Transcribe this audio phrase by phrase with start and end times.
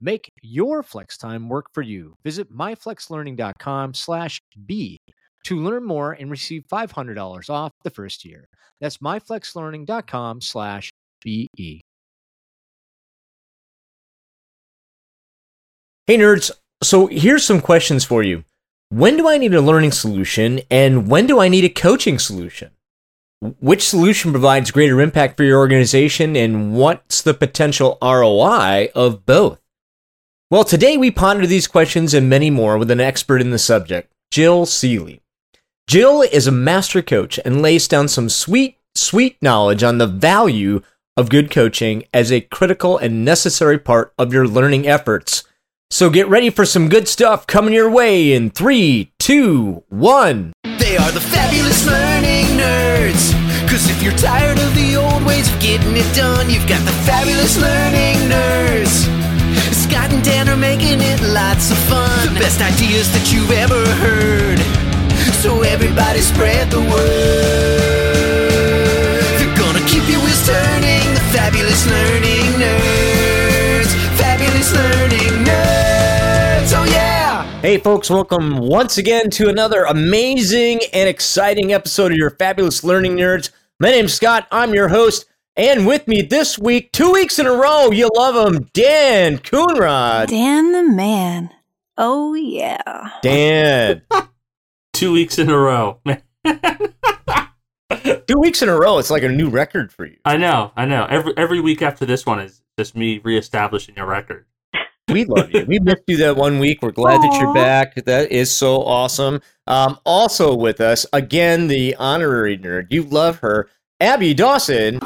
[0.00, 2.16] Make your flex time work for you.
[2.24, 4.98] Visit myflexlearning.com slash B
[5.44, 8.48] to learn more and receive $500 off the first year.
[8.80, 11.80] That's myflexlearning.com slash BE.
[16.06, 16.50] Hey nerds,
[16.82, 18.44] so here's some questions for you.
[18.90, 22.72] When do I need a learning solution and when do I need a coaching solution?
[23.40, 29.63] Which solution provides greater impact for your organization and what's the potential ROI of both?
[30.54, 34.12] Well, today we ponder these questions and many more with an expert in the subject,
[34.30, 35.20] Jill Seeley.
[35.88, 40.80] Jill is a master coach and lays down some sweet, sweet knowledge on the value
[41.16, 45.42] of good coaching as a critical and necessary part of your learning efforts.
[45.90, 50.52] So get ready for some good stuff coming your way in three, two, one.
[50.62, 53.32] They are the fabulous learning nerds.
[53.68, 56.92] Cause if you're tired of the old ways of getting it done, you've got the
[57.02, 59.23] fabulous learning nerds.
[59.94, 62.34] Scott and Dan are making it lots of fun.
[62.34, 64.58] The best ideas that you've ever heard.
[65.38, 68.40] So everybody spread the word.
[69.38, 71.06] They're gonna keep your wheels turning.
[71.14, 73.94] The fabulous learning nerds.
[74.18, 76.74] Fabulous learning nerds.
[76.74, 77.44] Oh yeah!
[77.60, 83.14] Hey, folks, welcome once again to another amazing and exciting episode of your Fabulous Learning
[83.14, 83.50] Nerds.
[83.78, 85.26] My name's Scott, I'm your host,
[85.56, 90.28] and with me this week, two weeks in a row, you love him, Dan Coonrod.
[90.28, 91.50] Dan the man.
[91.96, 93.10] Oh, yeah.
[93.22, 94.02] Dan.
[94.92, 96.00] two weeks in a row.
[98.26, 100.16] two weeks in a row, it's like a new record for you.
[100.24, 101.04] I know, I know.
[101.04, 104.46] Every every week after this one is just me reestablishing a record.
[105.08, 105.66] We love you.
[105.66, 106.80] We missed you that one week.
[106.80, 107.30] We're glad Aww.
[107.30, 107.94] that you're back.
[108.06, 109.40] That is so awesome.
[109.66, 112.86] Um, also with us, again, the honorary nerd.
[112.90, 113.68] You love her,
[114.00, 115.00] Abby Dawson.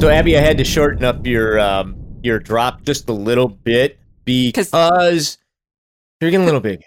[0.00, 3.98] So, Abby, I had to shorten up your um, your drop just a little bit
[4.24, 5.36] because
[6.20, 6.84] you're getting a little big.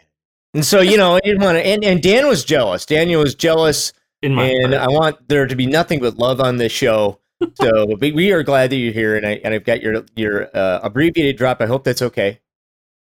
[0.56, 1.66] And so, you know, I didn't want to.
[1.66, 2.88] And, and Dan was jealous.
[2.88, 3.94] Daniel was jealous.
[4.24, 4.74] and part.
[4.74, 7.20] I want there to be nothing but love on this show.
[7.60, 10.80] So we are glad that you're here, and I and I've got your your uh,
[10.82, 11.60] abbreviated drop.
[11.60, 12.40] I hope that's okay.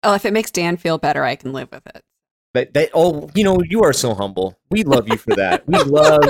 [0.01, 2.03] Oh, if it makes Dan feel better, I can live with it.
[2.55, 4.57] But that oh, you know, you are so humble.
[4.69, 5.67] We love you for that.
[5.67, 6.23] we love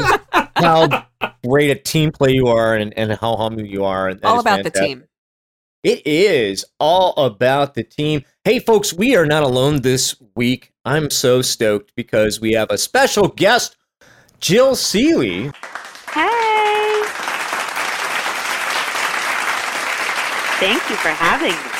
[0.55, 1.05] how
[1.47, 4.09] great a team play you are, and, and how humble you are.
[4.09, 4.73] And all about fantastic.
[4.73, 5.03] the team.
[5.83, 8.23] It is all about the team.
[8.43, 10.73] Hey, folks, we are not alone this week.
[10.83, 13.77] I'm so stoked because we have a special guest,
[14.39, 15.51] Jill Seeley.
[16.11, 17.03] Hey.
[20.57, 21.74] Thank you for having me.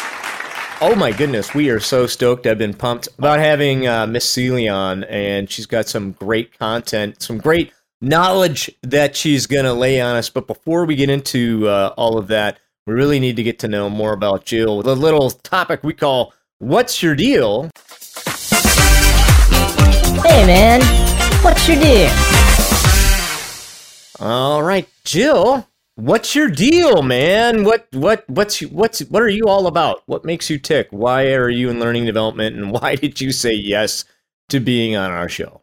[0.81, 2.45] Oh my goodness, we are so stoked.
[2.45, 7.21] I've been pumped about having uh, Miss Seeley on, and she's got some great content,
[7.21, 7.71] some great
[8.01, 10.29] knowledge that she's going to lay on us.
[10.29, 13.69] But before we get into uh, all of that, we really need to get to
[13.69, 17.69] know more about Jill The little topic we call What's Your Deal?
[20.25, 20.81] Hey man,
[21.41, 22.11] what's your deal?
[24.19, 27.63] All right, Jill, What's your deal, man?
[27.63, 30.03] What what what's what's what are you all about?
[30.07, 30.87] What makes you tick?
[30.91, 34.03] Why are you in learning development and why did you say yes
[34.49, 35.61] to being on our show?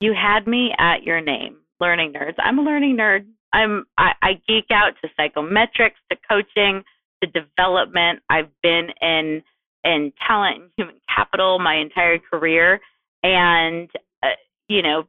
[0.00, 2.36] You had me at your name, learning nerds.
[2.38, 3.26] I'm a learning nerd.
[3.52, 6.82] I'm I, I geek out to psychometrics, to coaching,
[7.22, 8.20] to development.
[8.30, 9.42] I've been in
[9.84, 12.80] in talent and human capital my entire career
[13.22, 13.90] and
[14.22, 14.28] uh,
[14.68, 15.06] you know,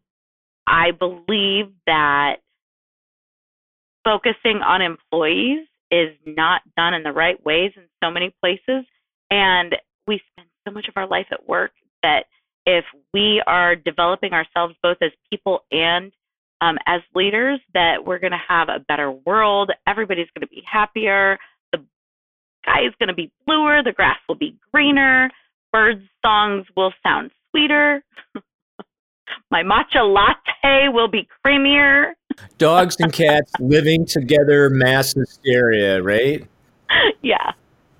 [0.67, 2.37] I believe that
[4.09, 8.83] focusing on employees is not done in the right ways in so many places.
[9.29, 9.75] And
[10.07, 11.71] we spend so much of our life at work
[12.01, 12.23] that
[12.65, 16.11] if we are developing ourselves both as people and
[16.61, 19.71] um, as leaders, that we're going to have a better world.
[19.87, 21.37] Everybody's going to be happier.
[21.71, 21.79] The
[22.63, 23.83] sky is going to be bluer.
[23.83, 25.29] The grass will be greener.
[25.71, 28.03] Birds' songs will sound sweeter.
[29.51, 32.13] My matcha latte will be creamier.
[32.57, 36.45] Dogs and cats living together, mass hysteria, right?
[37.21, 37.51] Yeah.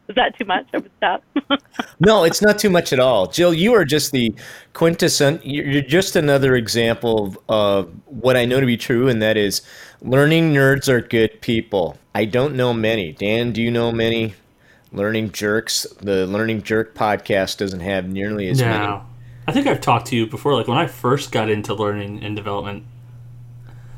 [0.08, 0.66] Is that too much?
[0.74, 1.24] I would stop.
[2.00, 3.28] no, it's not too much at all.
[3.28, 4.34] Jill, you are just the
[4.74, 9.38] quintessential, you're just another example of, of what I know to be true, and that
[9.38, 9.62] is
[10.02, 11.98] Learning nerds are good people.
[12.16, 13.12] I don't know many.
[13.12, 14.34] Dan, do you know many?
[14.94, 15.86] Learning jerks.
[16.02, 18.86] The Learning Jerk podcast doesn't have nearly as many.
[18.86, 19.04] No.
[19.46, 20.56] I think I've talked to you before.
[20.56, 22.86] Like when I first got into learning and development,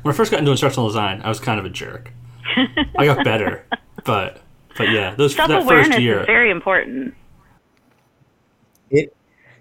[0.02, 2.12] when I first got into instructional design, I was kind of a jerk.
[2.98, 3.64] I got better,
[4.04, 4.40] but
[4.76, 6.20] but yeah, those Self that first year.
[6.20, 7.14] is very important.
[8.90, 9.14] It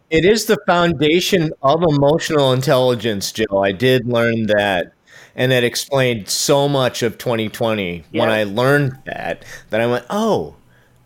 [0.09, 3.59] it is the foundation of emotional intelligence, Jill.
[3.59, 4.93] I did learn that.
[5.33, 10.55] And that explained so much of 2020 when I learned that that I went, "Oh,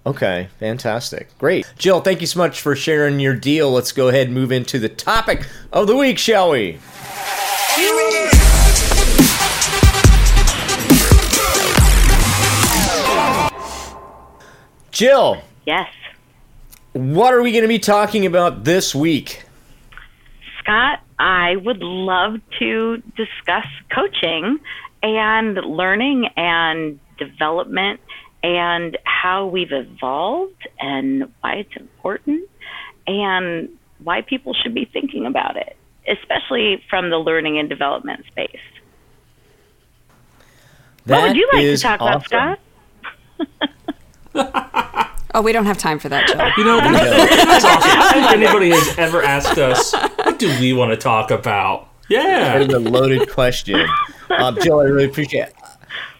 [0.03, 1.29] okay, fantastic.
[1.37, 3.71] Great." Jill, thank you so much for sharing your deal.
[3.71, 6.79] Let's go ahead and move into the topic of the week, shall we?
[14.95, 15.89] Jill, Yes.
[16.93, 19.43] what are we going to be talking about this week?
[20.59, 24.57] Scott, I would love to discuss coaching
[25.03, 27.99] and learning and development
[28.41, 32.49] and how we've evolved and why it's important
[33.05, 33.67] and
[34.01, 35.75] why people should be thinking about it,
[36.07, 38.61] especially from the learning and development space.
[41.03, 42.23] what would you like to talk about.
[42.23, 42.59] Scott?
[45.35, 46.49] Oh, we don't have time for that, Jill.
[46.57, 47.91] You know, that's awesome.
[47.91, 49.93] I don't think anybody has ever asked us,
[50.23, 51.89] what do we want to talk about?
[52.07, 52.57] Yeah.
[52.59, 53.85] is a loaded question.
[54.29, 55.55] Um, Jill, I really appreciate it.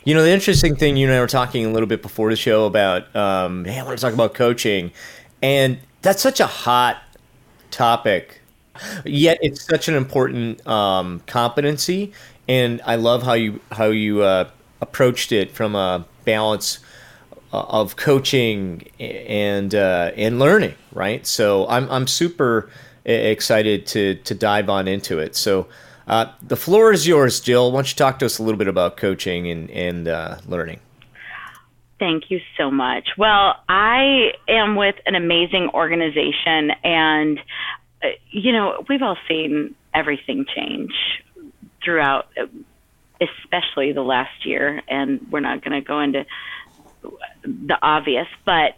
[0.04, 2.36] You know, the interesting thing, you and I were talking a little bit before the
[2.36, 4.92] show about, um, hey, I want to talk about coaching.
[5.42, 7.02] And that's such a hot
[7.72, 8.42] topic,
[9.06, 12.12] yet it's such an important um, competency.
[12.50, 14.50] And I love how you, how you uh,
[14.82, 16.80] approached it from a balance
[17.70, 21.26] of coaching and uh, and learning, right?
[21.26, 22.70] So I'm I'm super
[23.06, 25.36] excited to to dive on into it.
[25.36, 25.68] So
[26.08, 27.72] uh, the floor is yours, Jill.
[27.72, 30.80] Why don't you talk to us a little bit about coaching and and uh, learning?
[31.98, 33.10] Thank you so much.
[33.18, 37.40] Well, I am with an amazing organization, and,
[38.04, 40.92] uh, you know, we've all seen everything change
[41.82, 42.48] throughout, uh,
[43.22, 46.26] especially the last year, and we're not going to go into
[47.44, 48.76] the obvious, but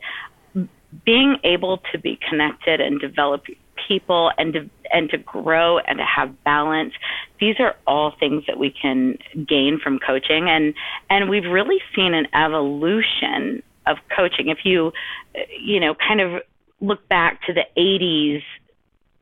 [1.05, 3.43] being able to be connected and develop
[3.87, 6.93] people and to, and to grow and to have balance
[7.39, 10.49] these are all things that we can gain from coaching.
[10.49, 10.73] And
[11.09, 14.49] and we've really seen an evolution of coaching.
[14.49, 14.91] If you
[15.59, 16.41] you know kind of
[16.79, 18.43] look back to the 80s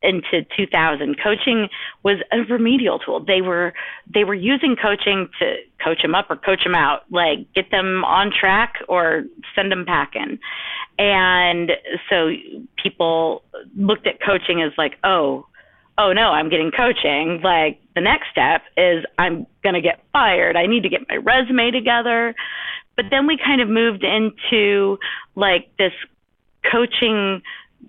[0.06, 1.68] into 2000 coaching
[2.04, 3.20] was a remedial tool.
[3.20, 3.74] They were
[4.14, 8.04] they were using coaching to coach them up or coach them out like get them
[8.06, 9.24] on track or
[9.56, 10.40] send them packing
[10.98, 11.72] and
[12.10, 12.30] so
[12.82, 13.44] people
[13.78, 15.46] looked at coaching as like oh
[15.98, 17.42] oh no i'm getting coaching.
[17.44, 20.56] Like the next step is i'm going to get fired.
[20.56, 22.36] I need to get my resume together.
[22.96, 24.98] But then we kind of moved into
[25.36, 25.92] like this
[26.72, 27.42] coaching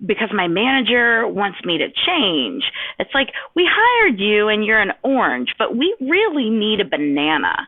[0.05, 2.63] because my manager wants me to change.
[2.99, 7.67] It's like we hired you and you're an orange, but we really need a banana.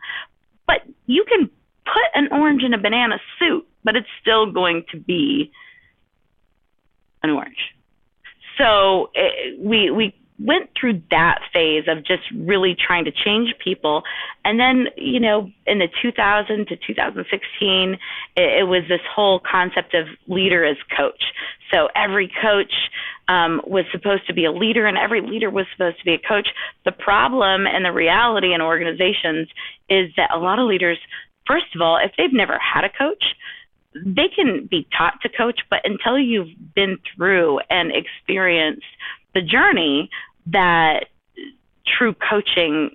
[0.68, 1.50] But you can
[1.86, 5.52] put an orange in a banana suit, but it's still going to be
[7.24, 7.74] an orange.
[8.58, 14.04] So it, we we went through that phase of just really trying to change people.
[14.46, 17.98] And then you know in the 2000 to 2016
[18.36, 21.24] it, it was this whole concept of leader as coach.
[21.74, 22.74] So every coach
[23.28, 26.28] um, was supposed to be a leader and every leader was supposed to be a
[26.28, 26.50] coach.
[26.86, 29.48] The problem and the reality in organizations
[29.90, 30.98] is that a lot of leaders
[31.48, 33.24] first of all if they've never had a coach
[33.94, 38.86] they can be taught to coach, but until you've been through and experienced
[39.34, 40.10] the journey
[40.52, 41.06] that
[41.86, 42.92] true coaching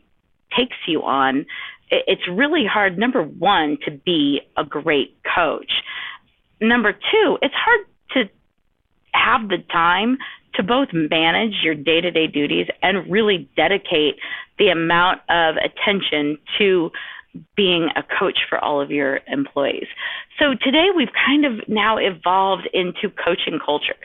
[0.56, 1.46] takes you on,
[1.90, 5.72] it's really hard, number one, to be a great coach.
[6.60, 7.80] Number two, it's hard
[8.12, 8.24] to
[9.12, 10.18] have the time
[10.54, 14.16] to both manage your day to day duties and really dedicate
[14.58, 16.90] the amount of attention to
[17.56, 19.86] being a coach for all of your employees.
[20.38, 23.96] So today we've kind of now evolved into coaching cultures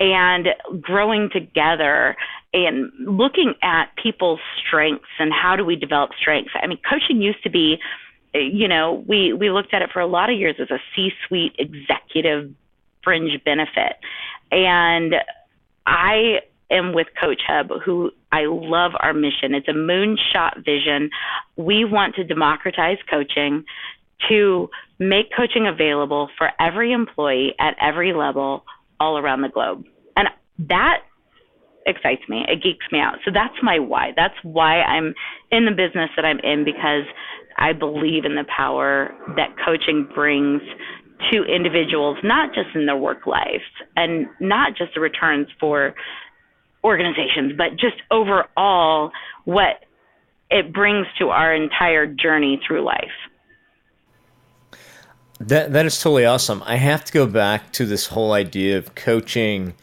[0.00, 0.48] and
[0.80, 2.16] growing together
[2.52, 6.52] and looking at people's strengths and how do we develop strengths.
[6.60, 7.78] I mean, coaching used to be,
[8.32, 11.10] you know, we, we looked at it for a lot of years as a C
[11.26, 12.50] suite executive
[13.02, 13.96] fringe benefit.
[14.50, 15.14] And
[15.86, 16.40] I
[16.70, 19.54] am with CoachHub, who I love our mission.
[19.54, 21.10] It's a moonshot vision.
[21.56, 23.64] We want to democratize coaching
[24.28, 28.64] to make coaching available for every employee at every level
[29.00, 29.84] all around the globe.
[30.16, 30.28] And
[30.68, 30.98] that
[31.86, 32.44] excites me.
[32.48, 33.16] It geeks me out.
[33.24, 34.12] So that's my why.
[34.14, 35.14] That's why I'm
[35.50, 37.04] in the business that I'm in because
[37.56, 40.62] I believe in the power that coaching brings
[41.30, 45.94] to individuals, not just in their work life and not just the returns for
[46.84, 49.10] organizations, but just overall
[49.44, 49.84] what
[50.50, 53.10] it brings to our entire journey through life.
[55.40, 56.62] That that is totally awesome.
[56.66, 59.74] I have to go back to this whole idea of coaching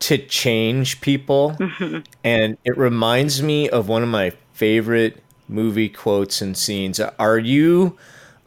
[0.00, 1.56] to change people,
[2.24, 7.00] and it reminds me of one of my favorite movie quotes and scenes.
[7.00, 7.96] Are you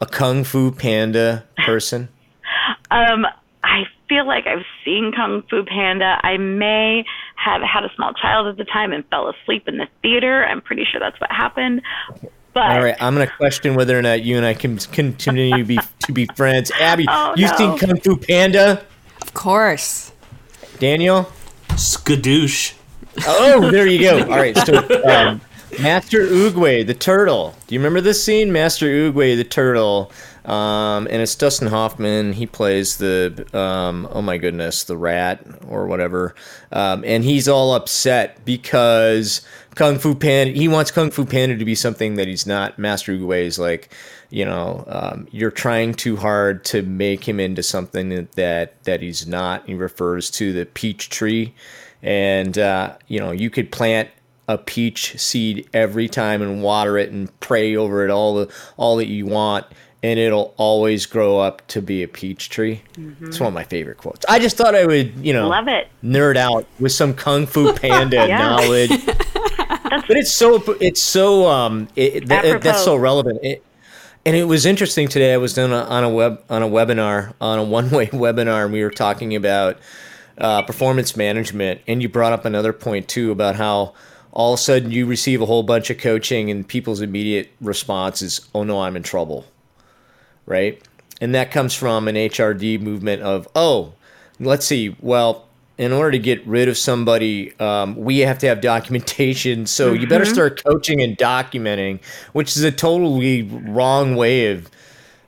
[0.00, 2.08] a kung fu panda person?
[2.88, 3.26] Um,
[3.64, 6.20] I feel like I've seen Kung Fu Panda.
[6.22, 9.88] I may have had a small child at the time and fell asleep in the
[10.02, 10.44] theater.
[10.44, 11.82] I'm pretty sure that's what happened.
[12.56, 15.58] But All right, I'm going to question whether or not you and I can continue
[15.58, 16.70] to be to be friends.
[16.80, 17.56] Abby, Oh, you no.
[17.58, 18.82] seen Kung Fu Panda?
[19.20, 20.10] Of course.
[20.78, 21.30] Daniel?
[21.72, 22.72] Skadoosh.
[23.26, 24.20] Oh, there you go.
[24.22, 25.42] All right, so um,
[25.82, 27.54] Master Oogway, the turtle.
[27.66, 28.50] Do you remember this scene?
[28.52, 30.10] Master Oogway, the turtle.
[30.46, 32.32] Um, and it's Dustin Hoffman.
[32.32, 36.34] He plays the, um, oh my goodness, the rat or whatever.
[36.72, 39.42] Um, and he's all upset because
[39.76, 42.78] Kung Fu Panda, he wants Kung Fu Panda to be something that he's not.
[42.78, 43.92] Master Oogway is like,
[44.30, 49.26] you know, um, you're trying too hard to make him into something that, that, he's
[49.26, 49.66] not.
[49.66, 51.54] He refers to the peach tree
[52.02, 54.08] and uh, you know you could plant
[54.48, 58.96] a peach seed every time and water it and pray over it all the all
[58.96, 59.66] that you want
[60.02, 62.80] and it'll always grow up to be a peach tree
[63.22, 65.88] it's one of my favorite quotes i just thought i would you know love it.
[66.04, 68.38] nerd out with some kung fu panda Yeah.
[68.38, 68.90] knowledge
[70.06, 72.58] but it's so it's so um it, Apropos.
[72.58, 73.40] that's so relevant.
[73.42, 73.62] It,
[74.24, 75.32] and it was interesting today.
[75.32, 78.72] I was doing a, on a web on a webinar on a one-way webinar and
[78.72, 79.78] we were talking about
[80.38, 81.80] uh, performance management.
[81.86, 83.94] And you brought up another point too about how
[84.32, 88.20] all of a sudden you receive a whole bunch of coaching and people's immediate response
[88.20, 89.44] is oh no i'm in trouble.
[90.44, 90.82] Right?
[91.20, 93.94] And that comes from an hrd movement of oh
[94.38, 94.96] let's see.
[95.00, 95.45] Well
[95.78, 99.66] in order to get rid of somebody um, we have to have documentation.
[99.66, 102.02] So you better start coaching and documenting
[102.32, 104.70] which is a totally wrong way of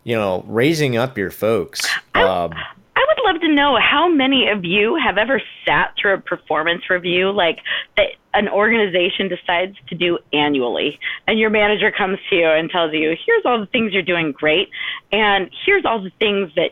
[0.05, 1.87] you know raising up your folks.
[2.15, 2.53] Um,
[2.97, 6.91] I would love to know how many of you have ever sat through a performance
[6.91, 7.61] review like
[7.97, 12.93] that an organization decides to do annually and your manager comes to you and tells
[12.93, 14.69] you here's all the things you're doing great
[15.13, 16.71] and here's all the things that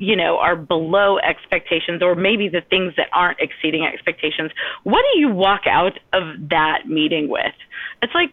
[0.00, 4.50] you know are below expectations or maybe the things that aren't exceeding expectations
[4.82, 7.54] what do you walk out of that meeting with
[8.02, 8.32] it's like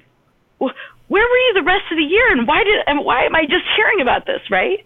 [0.58, 0.74] where
[1.10, 3.66] were you the rest of the year and why did and why am i just
[3.76, 4.84] hearing about this right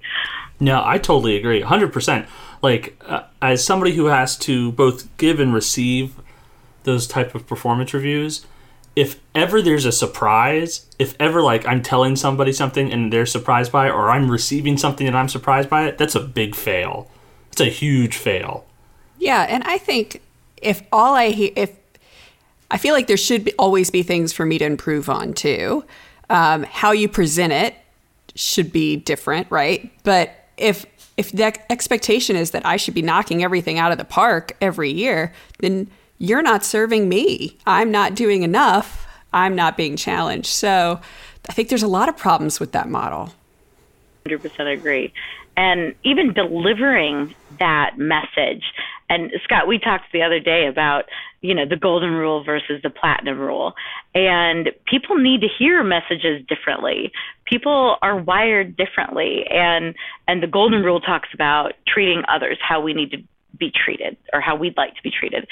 [0.62, 1.64] No, I totally agree.
[1.64, 2.28] 100%.
[2.62, 6.22] Like, uh, as somebody who has to both give and receive
[6.84, 8.46] those type of performance reviews,
[8.96, 13.72] if ever there's a surprise, if ever, like, I'm telling somebody something and they're surprised
[13.72, 17.10] by it, or I'm receiving something and I'm surprised by it, that's a big fail.
[17.52, 18.66] It's a huge fail.
[19.18, 20.22] Yeah, and I think
[20.62, 21.72] if all I hear, if
[22.70, 25.84] I feel like there should be, always be things for me to improve on too.
[26.30, 27.76] Um, how you present it
[28.36, 29.92] should be different, right?
[30.04, 30.86] But if
[31.18, 34.92] if the expectation is that I should be knocking everything out of the park every
[34.92, 35.90] year, then
[36.22, 37.58] you're not serving me.
[37.66, 39.08] I'm not doing enough.
[39.34, 40.50] I'm not being challenged.
[40.50, 41.01] So
[41.50, 43.34] I think there's a lot of problems with that model.
[44.25, 45.12] 100% agree.
[45.58, 48.63] And even delivering that message.
[49.10, 51.06] And Scott, we talked the other day about,
[51.42, 53.74] you know, the golden rule versus the platinum rule.
[54.13, 57.12] And people need to hear messages differently.
[57.46, 59.48] People are wired differently.
[59.50, 59.96] And,
[60.28, 63.18] and the golden rule talks about treating others how we need to
[63.58, 65.48] be treated or how we'd like to be treated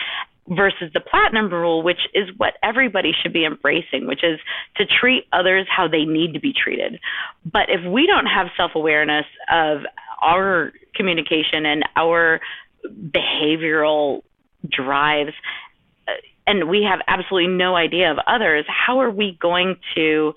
[0.49, 4.39] versus the platinum rule, which is what everybody should be embracing, which is
[4.77, 6.99] to treat others how they need to be treated.
[7.45, 9.81] But if we don't have self awareness of
[10.21, 12.39] our communication and our
[12.85, 14.23] behavioral
[14.67, 15.33] drives,
[16.07, 16.13] uh,
[16.47, 20.33] and we have absolutely no idea of others, how are we going to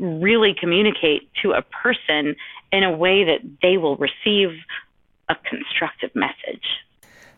[0.00, 2.34] really communicate to a person
[2.72, 4.48] in a way that they will receive
[5.28, 6.64] a constructive message?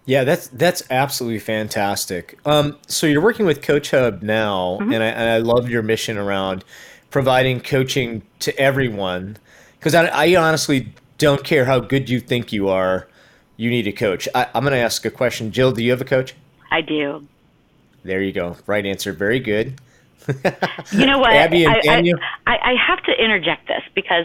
[0.08, 2.38] Yeah, that's that's absolutely fantastic.
[2.46, 6.64] Um, so you're working with CoachHub now, and, I, and I love your mission around
[7.10, 9.36] providing coaching to everyone.
[9.78, 13.06] Because I, I honestly don't care how good you think you are,
[13.58, 14.26] you need a coach.
[14.34, 15.52] I, I'm going to ask a question.
[15.52, 16.34] Jill, do you have a coach?
[16.70, 17.28] I do.
[18.02, 18.56] There you go.
[18.66, 19.12] Right answer.
[19.12, 19.78] Very good.
[20.90, 21.32] You know what?
[21.34, 22.18] Abby and I, Daniel?
[22.46, 24.24] I, I, I have to interject this because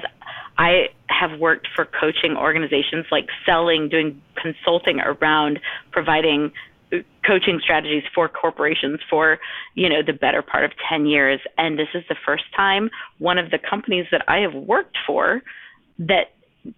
[0.58, 5.60] I have worked for coaching organizations like selling, doing consulting around
[5.92, 6.52] providing
[6.92, 9.40] uh, coaching strategies for corporations for
[9.76, 11.40] you know the better part of 10 years.
[11.58, 15.42] And this is the first time one of the companies that I have worked for
[16.00, 16.34] that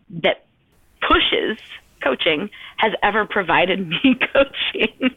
[0.10, 0.46] that
[1.02, 1.58] pushes
[2.02, 5.16] coaching has ever provided me coaching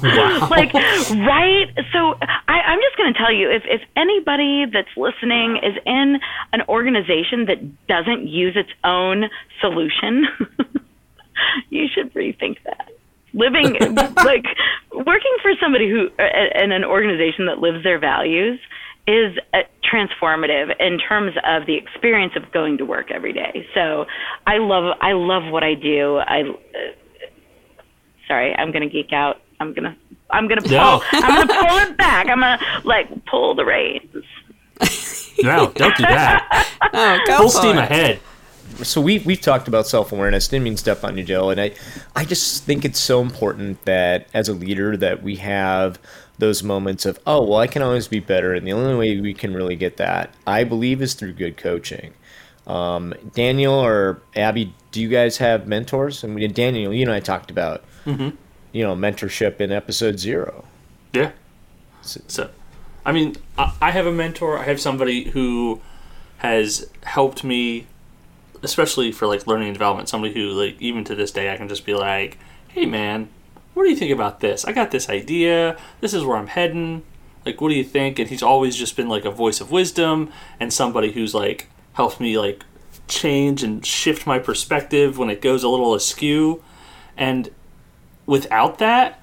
[0.04, 0.48] wow.
[0.52, 1.68] like right?
[1.94, 2.16] So
[2.48, 6.20] I, i'm just going to tell you if, if anybody that's listening is in
[6.54, 9.26] an organization that doesn't use its own
[9.62, 10.28] solution
[11.70, 12.90] you should rethink that.
[13.34, 13.74] Living
[14.16, 14.46] like
[14.94, 18.60] working for somebody who uh, in an organization that lives their values
[19.06, 23.68] is uh, transformative in terms of the experience of going to work every day.
[23.74, 24.06] So
[24.46, 26.18] i love i love what i do.
[26.18, 26.54] I uh,
[28.28, 29.96] sorry i'm going to geek out i'm going to
[30.32, 31.02] i'm going to pull No.
[31.14, 34.24] i'm going to pull it back i'm going to like pull the reins
[35.44, 36.68] No, don't do that.
[36.94, 37.84] Oh, go Full steam it.
[37.84, 38.20] ahead.
[38.82, 40.48] so we we've talked about self awareness.
[40.48, 41.74] Didn't mean to step on you, Jill, and I
[42.16, 46.00] I just think it's so important that as a leader that we have
[46.40, 49.34] those moments of oh well I can always be better, and the only way we
[49.36, 52.14] can really get that I believe is through good coaching.
[52.66, 56.24] Um, Daniel or Abby, do you guys have mentors?
[56.24, 58.36] And we Daniel, you and I talked about mm-hmm.
[58.72, 60.66] you know mentorship in episode zero.
[61.14, 61.34] Yeah.
[62.02, 62.50] So,
[63.06, 64.58] I mean, I, I have a mentor.
[64.58, 65.82] I have somebody who
[66.38, 67.86] has helped me,
[68.64, 70.10] especially for like learning and development.
[70.10, 72.40] Somebody who, like, even to this day, I can just be like,
[72.70, 73.30] "Hey, man,
[73.76, 74.66] what do you think about this?
[74.66, 75.78] I got this idea.
[76.02, 77.04] This is where I'm heading.
[77.46, 80.32] Like, what do you think?" And he's always just been like a voice of wisdom
[80.60, 82.66] and somebody who's like helped me like
[83.08, 86.64] change and shift my perspective when it goes a little askew.
[87.16, 87.50] And
[88.26, 89.22] without that,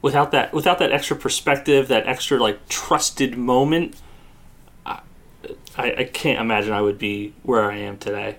[0.00, 3.96] without that without that extra perspective, that extra like trusted moment,
[4.84, 5.00] I,
[5.76, 8.36] I, I can't imagine I would be where I am today.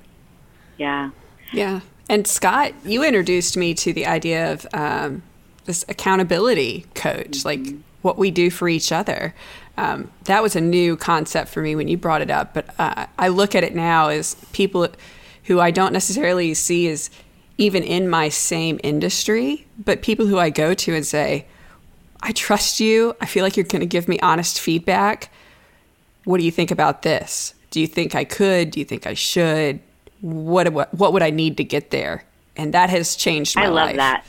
[0.78, 1.12] yeah
[1.52, 1.82] Yeah.
[2.10, 5.24] And Scott, you introduced me to the idea of um,
[5.66, 7.66] this accountability coach, like
[8.02, 9.34] what we do for each other.
[9.78, 13.08] Um, that was a new concept for me when you brought it up, but uh,
[13.18, 14.88] I look at it now as people
[15.46, 17.10] who I don't necessarily see as
[17.58, 21.46] even in my same industry, but people who I go to and say,
[22.22, 23.16] I trust you.
[23.20, 25.30] I feel like you're going to give me honest feedback.
[26.24, 27.54] What do you think about this?
[27.70, 28.72] Do you think I could?
[28.72, 29.80] Do you think I should?
[30.22, 32.24] What what, what would I need to get there?
[32.56, 33.70] And that has changed my life.
[33.70, 33.96] i love life.
[33.98, 34.26] that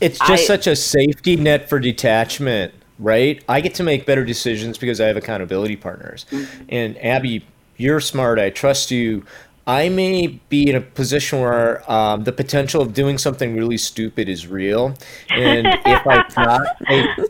[0.00, 3.42] It's just I- such a safety net for detachment, right?
[3.48, 6.26] I get to make better decisions because I have accountability partners.
[6.68, 8.38] And Abby, you're smart.
[8.38, 9.24] I trust you.
[9.66, 14.26] I may be in a position where um, the potential of doing something really stupid
[14.26, 14.94] is real,
[15.28, 17.28] and if I've got a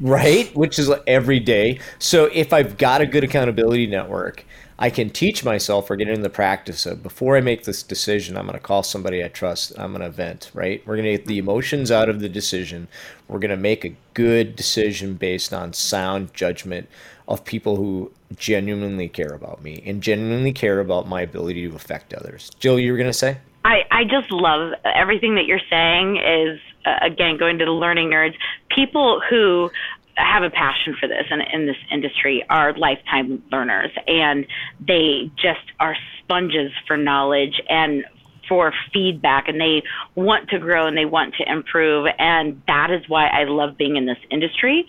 [0.00, 1.78] right, which is every day.
[2.00, 4.44] So if I've got a good accountability network,
[4.78, 8.36] I can teach myself or get into the practice of before I make this decision,
[8.36, 9.72] I'm going to call somebody I trust.
[9.78, 10.86] I'm going to vent, right?
[10.86, 12.88] We're going to get the emotions out of the decision.
[13.26, 16.88] We're going to make a good decision based on sound judgment
[17.26, 22.12] of people who genuinely care about me and genuinely care about my ability to affect
[22.12, 22.50] others.
[22.58, 23.38] Jill, you were going to say?
[23.64, 28.10] I, I just love everything that you're saying is uh, again going to the learning
[28.10, 28.34] nerds
[28.70, 29.70] people who
[30.16, 34.46] have a passion for this and in this industry are lifetime learners and
[34.86, 38.04] they just are sponges for knowledge and
[38.48, 39.82] for feedback and they
[40.14, 43.96] want to grow and they want to improve and that is why I love being
[43.96, 44.86] in this industry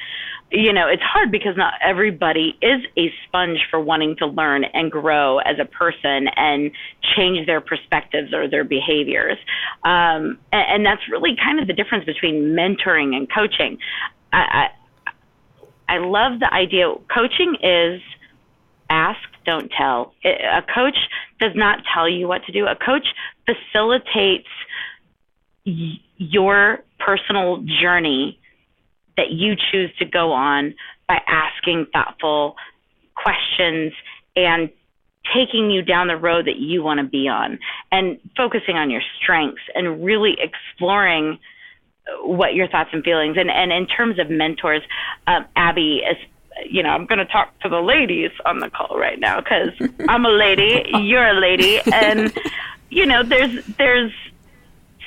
[0.52, 4.90] you know, it's hard because not everybody is a sponge for wanting to learn and
[4.90, 6.72] grow as a person and
[7.16, 9.38] change their perspectives or their behaviors.
[9.84, 13.78] Um, and, and that's really kind of the difference between mentoring and coaching.
[14.32, 14.70] I,
[15.90, 16.94] I, love the idea.
[17.14, 18.02] Coaching is
[18.90, 20.14] ask, don't tell.
[20.24, 20.98] A coach
[21.40, 22.66] does not tell you what to do.
[22.66, 23.08] A coach
[23.46, 24.48] facilitates
[26.18, 28.40] your personal journey
[29.18, 30.74] that you choose to go on
[31.08, 32.56] by asking thoughtful
[33.16, 33.94] questions
[34.36, 34.70] and
[35.36, 37.60] taking you down the road that you want to be on
[37.92, 41.38] and focusing on your strengths and really exploring
[42.22, 44.82] what your thoughts and feelings and and in terms of mentors
[45.28, 46.18] um, abby is
[46.70, 49.70] you know i'm going to talk to the ladies on the call right now because
[50.10, 52.34] i'm a lady you're a lady and
[52.90, 54.14] you know there's there's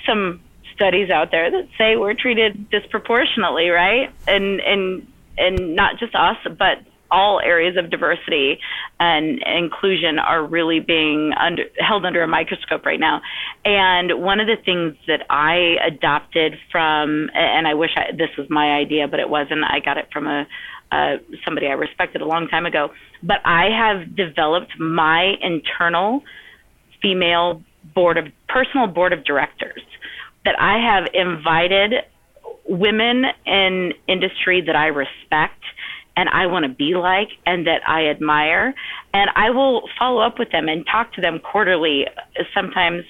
[0.07, 0.41] some
[0.81, 4.11] studies out there that say we're treated disproportionately, right?
[4.27, 6.79] And and and not just us, but
[7.11, 8.59] all areas of diversity
[8.99, 13.21] and inclusion are really being under, held under a microscope right now.
[13.65, 18.49] And one of the things that I adopted from, and I wish I, this was
[18.51, 19.65] my idea, but it wasn't.
[19.65, 20.47] I got it from a
[20.93, 22.89] uh, somebody I respected a long time ago.
[23.23, 26.23] But I have developed my internal
[27.01, 27.63] female
[27.95, 29.83] board of personal board of directors
[30.45, 31.93] that I have invited
[32.69, 35.63] women in industry that I respect
[36.21, 38.75] and I want to be like and that I admire.
[39.15, 42.07] And I will follow up with them and talk to them quarterly.
[42.53, 43.05] Sometimes,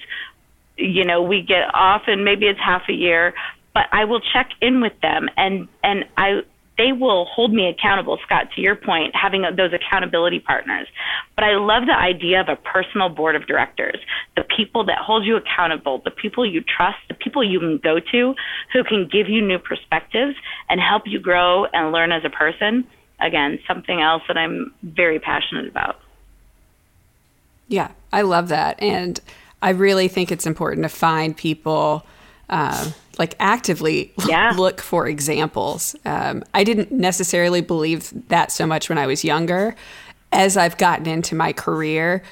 [0.77, 3.33] you know, we get off and maybe it's half a year,
[3.73, 6.43] but I will check in with them and, and I,
[6.77, 10.87] they will hold me accountable, Scott, to your point, having those accountability partners.
[11.35, 13.99] But I love the idea of a personal board of directors,
[14.37, 17.99] the people that hold you accountable, the people you trust, the people you can go
[18.13, 18.35] to
[18.71, 20.35] who can give you new perspectives
[20.69, 22.87] and help you grow and learn as a person.
[23.21, 25.99] Again, something else that I'm very passionate about.
[27.67, 28.81] Yeah, I love that.
[28.81, 29.19] And
[29.61, 32.05] I really think it's important to find people
[32.49, 34.53] uh, like actively Yeah.
[34.57, 35.95] look for examples.
[36.05, 39.75] Um, I didn't necessarily believe that so much when I was younger.
[40.33, 42.23] As I've gotten into my career,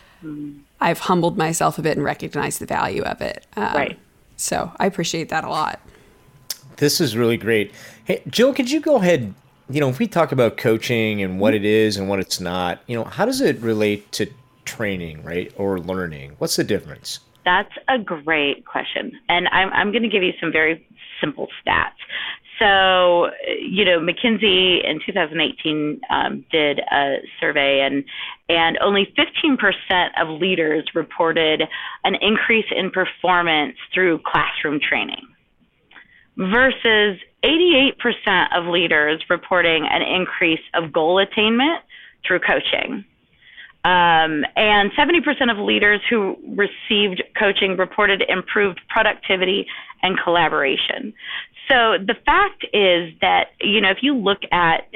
[0.81, 3.45] I've humbled myself a bit and recognized the value of it.
[3.55, 3.99] Um, Right.
[4.37, 5.79] So I appreciate that a lot.
[6.77, 7.73] This is really great.
[8.05, 9.33] Hey, Jill, could you go ahead?
[9.69, 12.81] You know, if we talk about coaching and what it is and what it's not,
[12.87, 14.27] you know, how does it relate to
[14.65, 16.35] training, right, or learning?
[16.39, 17.19] What's the difference?
[17.45, 19.11] That's a great question.
[19.29, 20.85] And I'm, I'm going to give you some very
[21.21, 21.91] simple stats.
[22.59, 23.29] So,
[23.61, 28.03] you know, McKinsey in 2018 um, did a survey, and
[28.49, 31.63] and only 15% of leaders reported
[32.03, 35.25] an increase in performance through classroom training,
[36.35, 41.81] versus 88% of leaders reporting an increase of goal attainment
[42.25, 43.05] through coaching.
[43.85, 49.65] Um, and 70% of leaders who received coaching reported improved productivity
[50.03, 51.13] and collaboration.
[51.69, 54.89] So the fact is that, you know, if you look at,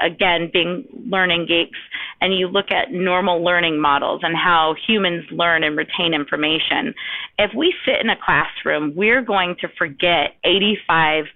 [0.00, 1.78] again, being learning geeks,
[2.20, 6.94] and you look at normal learning models and how humans learn and retain information,
[7.38, 11.26] if we sit in a classroom, we're going to forget 85%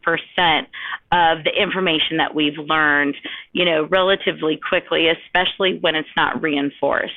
[1.13, 3.15] of the information that we've learned,
[3.53, 7.13] you know, relatively quickly, especially when it's not reinforced.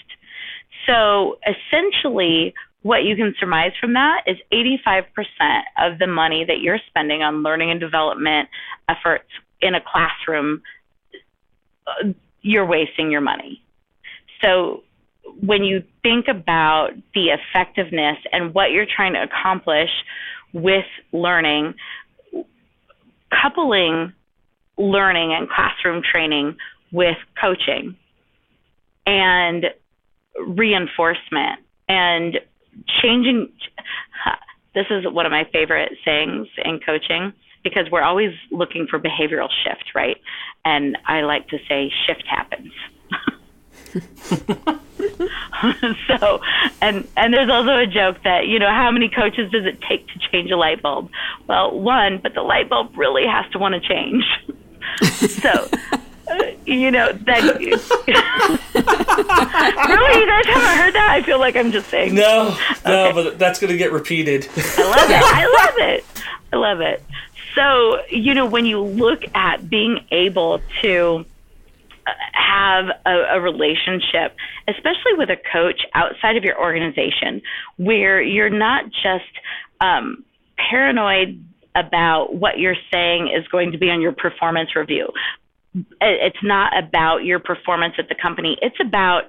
[0.86, 5.04] So essentially, what you can surmise from that is 85%
[5.80, 8.50] of the money that you're spending on learning and development
[8.90, 9.30] efforts
[9.62, 10.62] in a classroom,
[12.42, 13.62] you're wasting your money.
[14.42, 14.84] So
[15.42, 19.90] when you think about the effectiveness and what you're trying to accomplish
[20.54, 21.76] with learning,
[23.42, 24.14] coupling
[24.78, 26.58] learning and classroom training
[26.92, 27.96] with coaching
[29.06, 29.68] and
[30.48, 32.40] reinforcement and
[33.02, 33.50] changing
[34.76, 37.32] this is one of my favorite sayings in coaching
[37.64, 40.18] because we're always looking for behavioral shift right?
[40.66, 42.74] And i like to say shift happens.
[46.08, 46.42] So
[46.82, 50.08] and and there's also a joke that you know how many coaches does it take
[50.08, 51.10] to change a light bulb?
[51.48, 54.24] Well one but the light bulb really has to want to change.
[55.42, 55.70] So
[56.30, 58.60] uh, you know that
[60.04, 63.40] really you guys haven't heard that i feel like i'm just saying No, no, but
[63.40, 64.48] that's going to get repeated.
[64.56, 65.24] I love it.
[65.24, 66.06] I love it.
[66.52, 67.04] I love it.
[67.56, 71.26] So, you know, when you look at being able to
[72.06, 74.36] uh, have a, a relationship,
[74.68, 77.42] especially with a coach outside of your organization,
[77.78, 79.32] where you're not just
[79.82, 80.24] um,
[80.58, 81.44] paranoid
[81.76, 85.10] about what you're saying is going to be on your performance review.
[86.02, 88.58] It's not about your performance at the company.
[88.62, 89.24] It's about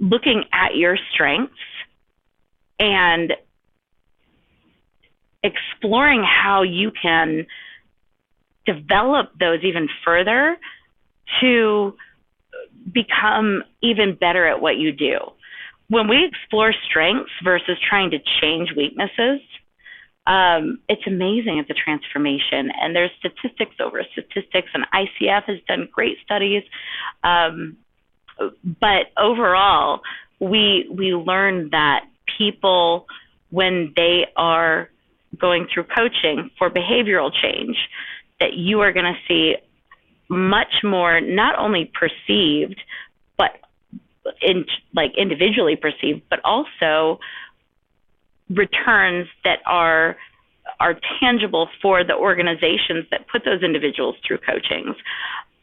[0.00, 1.54] looking at your strengths
[2.78, 3.34] and
[5.42, 7.46] exploring how you can
[8.66, 10.56] develop those even further
[11.40, 11.94] to
[12.92, 15.18] become even better at what you do.
[15.88, 19.40] When we explore strengths versus trying to change weaknesses,
[20.26, 22.70] um, it's amazing at the transformation.
[22.80, 26.62] And there's statistics over statistics, and ICF has done great studies.
[27.24, 27.76] Um,
[28.64, 30.00] but overall,
[30.38, 32.06] we we learn that
[32.38, 33.06] people,
[33.50, 34.88] when they are
[35.38, 37.76] going through coaching for behavioral change,
[38.40, 39.56] that you are going to see
[40.28, 42.80] much more not only perceived,
[43.36, 43.50] but
[44.40, 47.18] in like individually perceived, but also
[48.48, 50.16] returns that are
[50.78, 54.96] are tangible for the organizations that put those individuals through coachings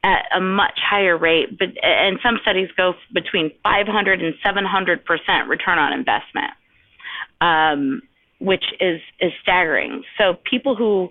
[0.08, 5.48] at a much higher rate but and some studies go between 500 and 700 percent
[5.50, 6.54] return on investment
[7.42, 8.02] um,
[8.40, 10.04] which is is staggering.
[10.18, 11.10] So people who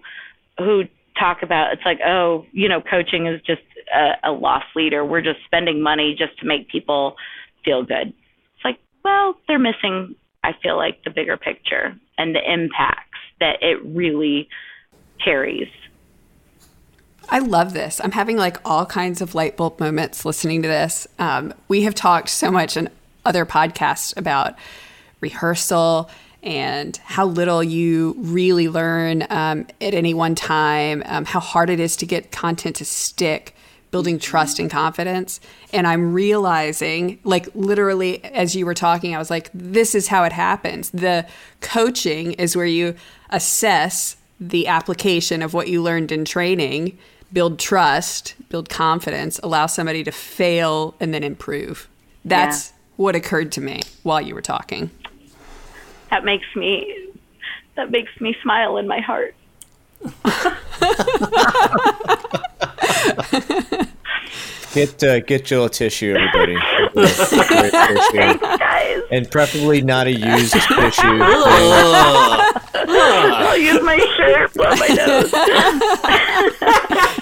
[0.59, 0.85] who
[1.18, 3.62] talk about it's like oh you know coaching is just
[3.94, 5.04] a, a loss leader.
[5.04, 7.16] We're just spending money just to make people
[7.64, 8.09] feel good.
[8.09, 13.56] It's like well they're missing i feel like the bigger picture and the impacts that
[13.62, 14.48] it really
[15.24, 15.68] carries.
[17.29, 18.01] I love this.
[18.03, 21.07] I'm having like all kinds of light bulb moments listening to this.
[21.19, 22.89] Um, we have talked so much in
[23.25, 24.55] other podcasts about
[25.21, 26.09] rehearsal
[26.43, 31.81] and how little you really learn um, at any one time, um, how hard it
[31.81, 33.57] is to get content to stick,
[33.91, 35.41] building trust and confidence.
[35.73, 40.23] And I'm realizing, like, literally, as you were talking, I was like, this is how
[40.23, 40.91] it happens.
[40.91, 41.27] The
[41.61, 42.95] coaching is where you
[43.31, 46.97] assess the application of what you learned in training,
[47.37, 51.87] build trust, build confidence, allow somebody to fail and then improve.
[52.25, 54.90] That's what occurred to me while you were talking.
[56.09, 57.11] That makes me
[57.75, 59.35] that makes me smile in my heart.
[64.77, 66.55] Get uh, get Jill a tissue, everybody.
[66.94, 68.38] Get a tissue.
[68.59, 70.68] Guys, and preferably not a used tissue.
[72.75, 75.33] I'll use my shirt, blow my nose.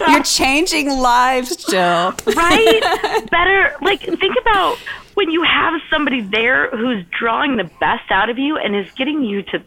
[0.09, 2.15] You're changing lives, Jill.
[2.37, 3.27] right?
[3.31, 4.79] Better, like, think about
[5.15, 9.23] when you have somebody there who's drawing the best out of you and is getting
[9.23, 9.63] you to.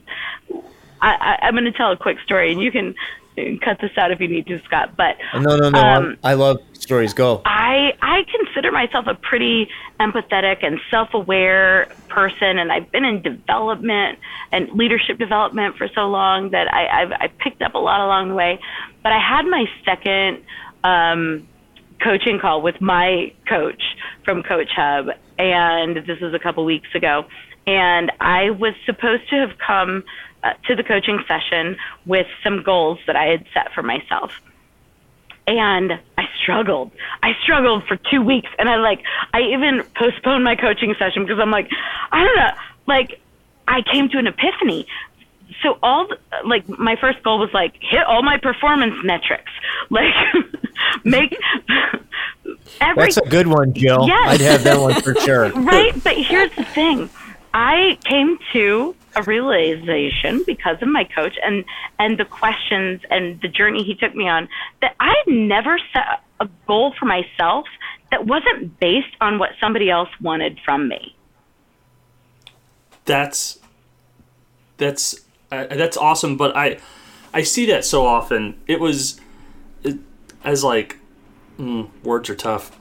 [1.01, 2.95] I, I, I'm going to tell a quick story, and you can
[3.61, 4.95] cut this out if you need to, Scott.
[4.97, 5.79] But No, no, no.
[5.79, 7.13] Um, I love stories.
[7.13, 7.41] Go.
[7.45, 9.69] I I consider myself a pretty
[9.99, 14.17] empathetic and self-aware person, and I've been in development
[14.51, 18.29] and leadership development for so long that I I've, I picked up a lot along
[18.29, 18.59] the way.
[19.03, 20.43] But I had my second
[20.83, 21.47] um,
[22.03, 23.83] coaching call with my coach
[24.25, 27.25] from CoachHub, and this was a couple weeks ago,
[27.67, 30.03] and I was supposed to have come
[30.43, 31.77] uh, to the coaching session
[32.07, 34.31] with some goals that I had set for myself
[35.47, 36.91] and I struggled.
[37.23, 39.01] I struggled for two weeks, and I like
[39.33, 41.69] I even postponed my coaching session because I'm like,
[42.11, 42.51] I don't know,
[42.85, 43.21] like
[43.67, 44.87] I came to an epiphany.
[45.63, 49.51] So all the, like my first goal was like hit all my performance metrics,
[49.89, 50.13] like
[51.03, 51.35] make
[52.81, 54.05] every That's a good one, Jill.
[54.07, 54.29] Yes.
[54.29, 55.49] I'd have that one for sure.
[55.55, 55.93] right.
[56.03, 57.09] But here's the thing.
[57.53, 61.65] I came to a realization because of my coach and
[61.99, 64.47] and the questions and the journey he took me on
[64.81, 67.65] that I had never set a goal for myself
[68.11, 71.15] that wasn't based on what somebody else wanted from me.
[73.07, 73.57] that's
[74.77, 76.77] that's uh, that's awesome but i
[77.33, 79.19] i see that so often it was
[79.83, 79.97] it,
[80.43, 80.97] as like
[81.57, 82.77] mm, words are tough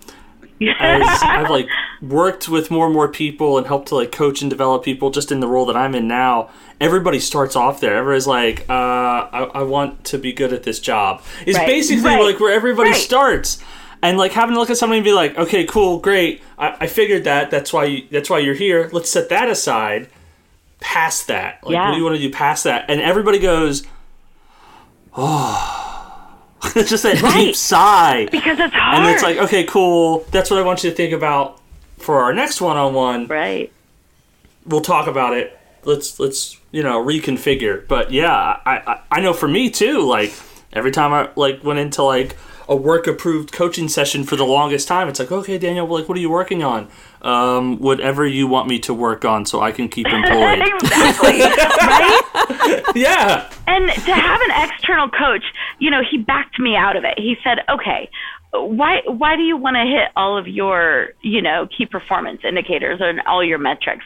[0.80, 1.68] as i've like
[2.02, 5.32] worked with more and more people and helped to like coach and develop people just
[5.32, 7.96] in the role that i'm in now everybody starts off there.
[7.96, 11.22] Everybody's like uh i, I want to be good at this job.
[11.46, 11.66] It's Right.
[11.66, 12.20] basically Right.
[12.22, 12.98] like where everybody Right.
[13.00, 13.58] starts.
[14.02, 16.42] And like having to look at somebody and be like okay cool great.
[16.58, 17.50] I, I figured that.
[17.50, 18.90] That's why you, that's why you're here.
[18.92, 20.08] Let's set that aside.
[20.80, 21.60] Past that.
[21.64, 21.86] Like Yeah.
[21.86, 22.30] what do you want to do?
[22.30, 22.90] Past that.
[22.90, 23.84] And everybody goes
[25.16, 25.72] oh.
[26.76, 28.26] It's just that deep sigh.
[28.30, 28.98] Because it's hard.
[28.98, 30.26] and it's like okay cool.
[30.30, 31.60] That's what i want you to think about
[32.06, 33.72] for our next one-on-one right.
[34.64, 38.32] we'll talk about it let's let's you know reconfigure but yeah
[38.64, 40.32] i i, I know for me too like
[40.72, 42.36] every time i like went into like
[42.68, 46.16] a work approved coaching session for the longest time it's like okay daniel like what
[46.16, 46.88] are you working on
[47.22, 51.40] um whatever you want me to work on so i can keep employed exactly.
[51.40, 52.82] right?
[52.94, 55.44] yeah And to have an external coach,
[55.80, 57.18] you know, he backed me out of it.
[57.18, 58.08] He said, "Okay,
[58.52, 63.00] why why do you want to hit all of your, you know, key performance indicators
[63.00, 64.04] and all your metrics?"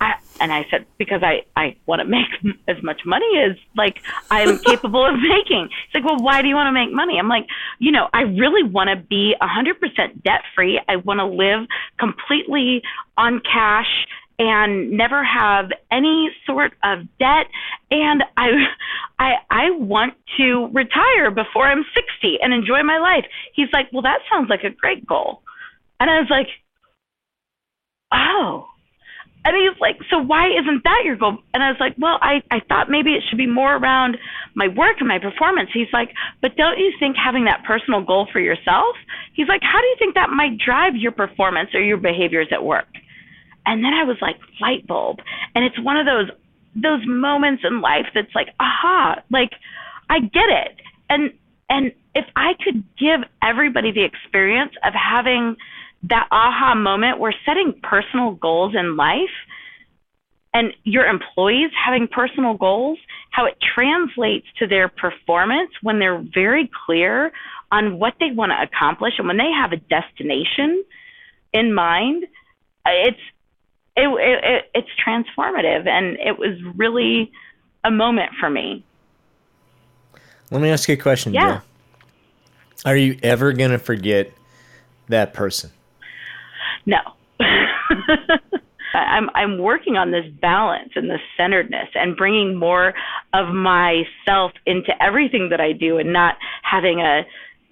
[0.00, 2.26] I, and I said, "Because I I want to make
[2.68, 6.54] as much money as like I'm capable of making." It's like, "Well, why do you
[6.54, 7.46] want to make money?" I'm like,
[7.78, 10.80] "You know, I really want to be 100% debt free.
[10.88, 11.66] I want to live
[11.98, 12.82] completely
[13.16, 14.06] on cash."
[14.38, 17.46] And never have any sort of debt
[17.90, 18.48] and I
[19.18, 23.24] I I want to retire before I'm 60 and enjoy my life.
[23.54, 25.42] He's like, "Well, that sounds like a great goal."
[26.00, 26.48] And I was like,
[28.12, 28.68] "Oh."
[29.46, 32.42] And he's like, "So why isn't that your goal?" And I was like, "Well, I
[32.50, 34.18] I thought maybe it should be more around
[34.54, 38.26] my work and my performance." He's like, "But don't you think having that personal goal
[38.32, 38.96] for yourself?"
[39.34, 42.64] He's like, "How do you think that might drive your performance or your behaviors at
[42.64, 42.88] work?"
[43.66, 45.18] And then I was like light bulb.
[45.54, 46.30] And it's one of those
[46.76, 49.52] those moments in life that's like aha like
[50.10, 50.76] I get it.
[51.08, 51.32] And
[51.68, 55.56] and if I could give everybody the experience of having
[56.04, 59.34] that aha moment where setting personal goals in life
[60.52, 62.98] and your employees having personal goals
[63.30, 67.32] how it translates to their performance when they're very clear
[67.72, 70.84] on what they want to accomplish and when they have a destination
[71.52, 72.24] in mind
[72.86, 73.18] it's
[73.96, 77.30] it, it, it it's transformative and it was really
[77.84, 78.84] a moment for me
[80.50, 81.48] Let me ask you a question, Yeah.
[81.48, 81.62] Jill.
[82.86, 84.30] Are you ever going to forget
[85.08, 85.70] that person?
[86.84, 86.98] No.
[88.94, 92.94] I'm I'm working on this balance and this centeredness and bringing more
[93.32, 97.22] of myself into everything that I do and not having a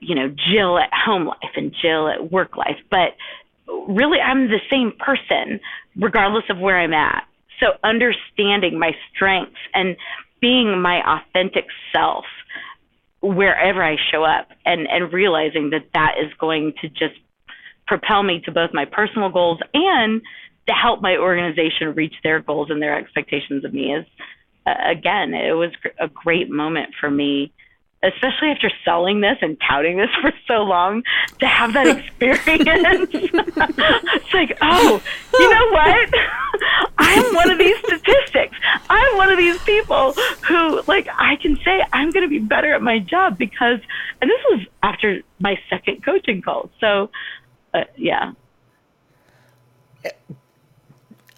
[0.01, 3.15] you know Jill at home life and Jill at work life, but
[3.66, 5.61] really I'm the same person
[5.96, 7.25] regardless of where I'm at.
[7.61, 9.96] So understanding my strengths and
[10.40, 12.25] being my authentic self
[13.22, 17.14] wherever I show up and and realizing that that is going to just
[17.87, 20.20] propel me to both my personal goals and
[20.66, 24.05] to help my organization reach their goals and their expectations of me is
[24.66, 25.70] uh, again it was
[26.01, 27.53] a great moment for me
[28.03, 31.03] especially after selling this and touting this for so long
[31.38, 33.11] to have that experience.
[34.15, 35.03] It's like oh
[35.35, 36.09] you know what?
[36.99, 38.57] I'm one of these statistics.
[38.88, 40.12] I'm one of these people
[40.47, 43.81] who like i can say i'm going to be better at my job because
[44.21, 46.71] and this was after my second coaching call.
[46.81, 47.11] So
[47.75, 48.33] uh, yeah.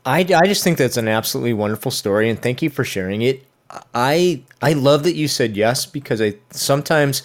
[0.07, 3.47] I, I just think that's an absolutely wonderful story, and thank you for sharing it.
[3.95, 7.23] I I love that you said yes because I sometimes,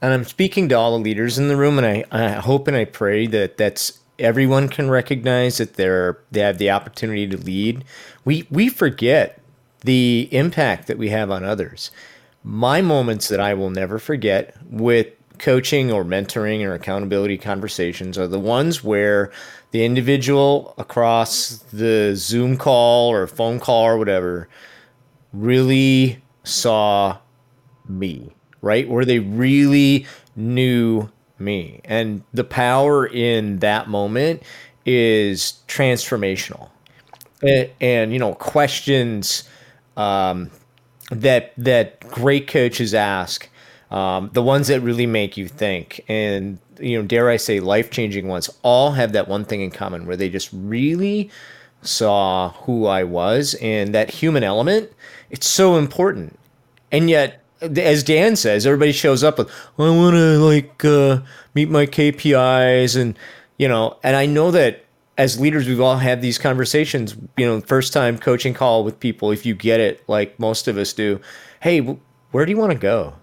[0.00, 2.76] and I'm speaking to all the leaders in the room, and I, I hope and
[2.76, 7.84] I pray that that's everyone can recognize that they're they have the opportunity to lead.
[8.24, 9.40] We we forget
[9.82, 11.90] the impact that we have on others.
[12.42, 18.28] My moments that I will never forget with coaching or mentoring or accountability conversations are
[18.28, 19.30] the ones where
[19.70, 24.48] the individual across the Zoom call or phone call or whatever
[25.32, 27.18] really saw
[27.88, 28.88] me, right?
[28.88, 31.80] Where they really knew me.
[31.84, 34.42] And the power in that moment
[34.84, 36.70] is transformational.
[37.42, 39.44] And, and you know, questions
[39.96, 40.50] um,
[41.10, 43.48] that that great coaches ask,
[43.90, 47.90] um, the ones that really make you think, and you know, dare I say, life
[47.90, 51.30] changing ones, all have that one thing in common where they just really
[51.82, 54.90] saw who I was and that human element.
[55.30, 56.38] It's so important,
[56.90, 61.20] and yet, as Dan says, everybody shows up with, I want to like uh,
[61.54, 63.18] meet my KPIs, and
[63.58, 64.84] you know, and I know that
[65.20, 67.14] as leaders, we've all had these conversations.
[67.36, 70.78] You know, first time coaching call with people, if you get it, like most of
[70.78, 71.20] us do.
[71.60, 71.80] Hey,
[72.30, 73.14] where do you want to go?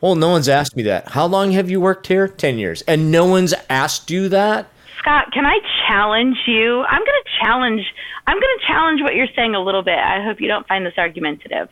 [0.00, 1.08] Well, no one's asked me that.
[1.08, 2.28] How long have you worked here?
[2.28, 2.82] 10 years.
[2.82, 4.68] And no one's asked you that?
[4.98, 6.82] Scott, can I challenge you?
[6.82, 7.82] I'm going to challenge.
[8.26, 9.98] I'm going to challenge what you're saying a little bit.
[9.98, 11.68] I hope you don't find this argumentative.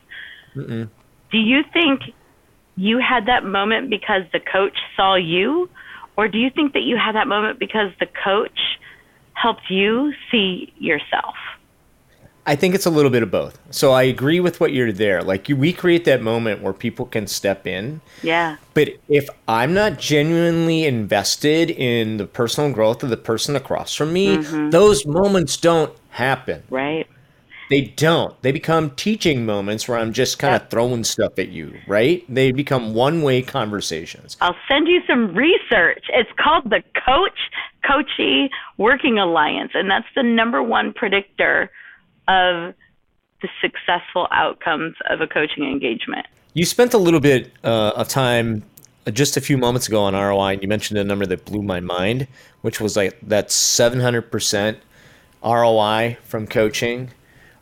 [0.54, 0.88] Mm-mm.
[1.30, 2.00] Do you think
[2.76, 5.68] you had that moment because the coach saw you,
[6.16, 8.58] or do you think that you had that moment because the coach
[9.34, 11.34] helped you see yourself?
[12.44, 13.58] I think it's a little bit of both.
[13.70, 15.22] So I agree with what you're there.
[15.22, 18.00] Like you, we create that moment where people can step in.
[18.22, 18.56] Yeah.
[18.74, 24.12] But if I'm not genuinely invested in the personal growth of the person across from
[24.12, 24.70] me, mm-hmm.
[24.70, 26.64] those moments don't happen.
[26.68, 27.06] Right.
[27.70, 28.40] They don't.
[28.42, 32.22] They become teaching moments where I'm just kind of throwing stuff at you, right?
[32.28, 34.36] They become one way conversations.
[34.42, 36.04] I'll send you some research.
[36.12, 37.38] It's called the Coach
[37.82, 41.70] Coachee Working Alliance, and that's the number one predictor
[42.28, 42.74] of
[43.42, 46.26] the successful outcomes of a coaching engagement.
[46.54, 48.62] You spent a little bit uh, of time
[49.06, 51.62] uh, just a few moments ago on ROI, and you mentioned a number that blew
[51.62, 52.28] my mind,
[52.60, 54.76] which was like that 700%
[55.42, 57.10] ROI from coaching.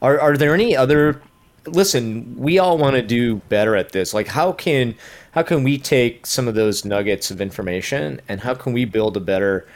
[0.02, 1.22] Are, are there any other?
[1.66, 4.12] Listen, we all want to do better at this.
[4.12, 4.94] Like, how can
[5.32, 9.16] how can we take some of those nuggets of information, and how can we build
[9.16, 9.66] a better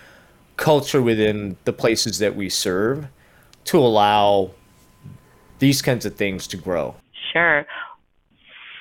[0.56, 3.06] culture within the places that we serve
[3.64, 4.50] to allow
[5.58, 6.94] these kinds of things to grow?
[7.32, 7.66] Sure.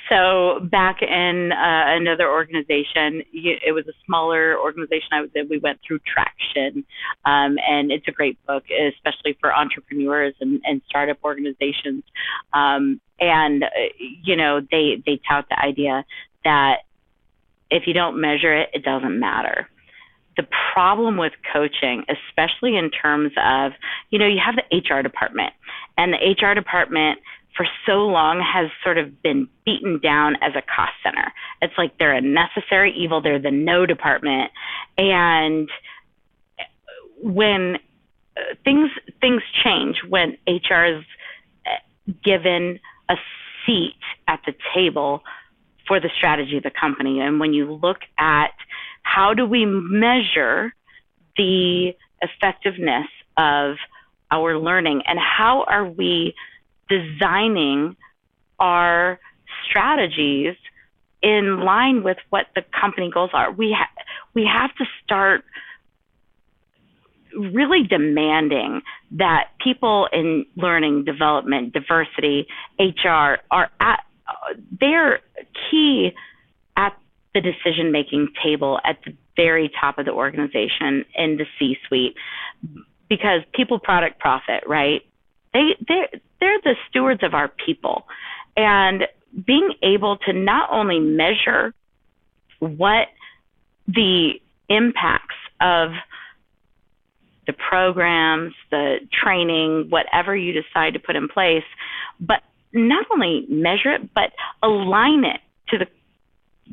[0.10, 1.56] So back in uh,
[1.96, 5.08] another organization, it was a smaller organization.
[5.12, 5.48] I was in.
[5.50, 6.86] We went through Traction,
[7.26, 12.04] um, and it's a great book, especially for entrepreneurs and, and startup organizations.
[12.54, 16.06] Um, and uh, you know, they they tout the idea
[16.44, 16.82] that
[17.72, 19.68] if you don't measure it, it doesn't matter.
[20.38, 23.72] The problem with coaching, especially in terms of,
[24.10, 25.54] you know, you have the HR department,
[25.98, 27.20] and the HR department
[27.56, 31.32] for so long has sort of been beaten down as a cost center.
[31.62, 34.52] It's like they're a necessary evil, they're the no department.
[34.98, 35.70] And
[37.22, 37.78] when
[38.36, 38.90] uh, things
[39.22, 41.04] things change when HR is
[41.66, 42.80] uh, given
[43.10, 43.16] a
[43.66, 43.96] seat
[44.28, 45.22] at the table
[45.88, 48.52] for the strategy of the company and when you look at
[49.04, 50.74] how do we measure
[51.38, 53.76] the effectiveness of
[54.34, 56.34] our learning and how are we
[56.90, 57.96] designing
[58.60, 59.20] our
[59.70, 60.56] strategies
[61.22, 63.52] in line with what the company goals are.
[63.52, 64.04] We ha-
[64.34, 65.44] we have to start
[67.36, 68.82] really demanding
[69.12, 72.48] that people in learning, development, diversity,
[72.80, 74.00] HR are at
[74.80, 75.20] they're
[75.70, 76.12] key
[76.76, 76.98] at
[77.34, 82.16] the decision making table at the very top of the organization in the C suite
[83.10, 85.02] because people product profit, right?
[85.54, 88.06] They they they're the stewards of our people.
[88.56, 89.04] And
[89.46, 91.74] being able to not only measure
[92.60, 93.08] what
[93.88, 94.34] the
[94.70, 95.92] impacts of
[97.48, 101.64] the programs, the training, whatever you decide to put in place,
[102.20, 102.42] but
[102.74, 104.32] not only measure it, but
[104.62, 105.88] align it to the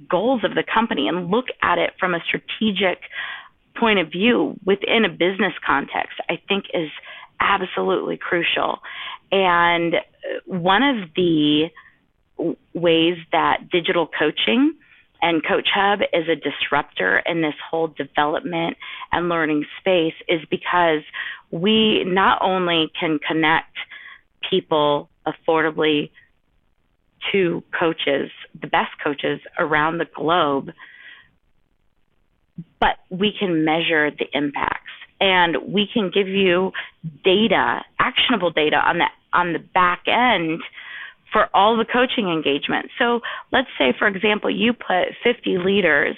[0.09, 2.99] goals of the company and look at it from a strategic
[3.77, 6.91] point of view within a business context, I think is
[7.41, 8.79] absolutely crucial.
[9.33, 9.97] And
[10.47, 11.71] one of the
[12.75, 14.75] ways that digital coaching
[15.23, 18.77] and CoachHub is a disruptor in this whole development
[19.13, 21.03] and learning space is because
[21.51, 23.77] we not only can connect
[24.49, 26.11] people affordably
[27.33, 30.71] to coaches, the best coaches around the globe,
[32.81, 34.91] but we can measure the impacts
[35.21, 36.73] and we can give you
[37.25, 40.61] data, actionable data on the on the back end
[41.33, 42.87] for all the coaching engagement.
[42.99, 43.21] So
[43.53, 46.17] let's say, for example, you put 50 leaders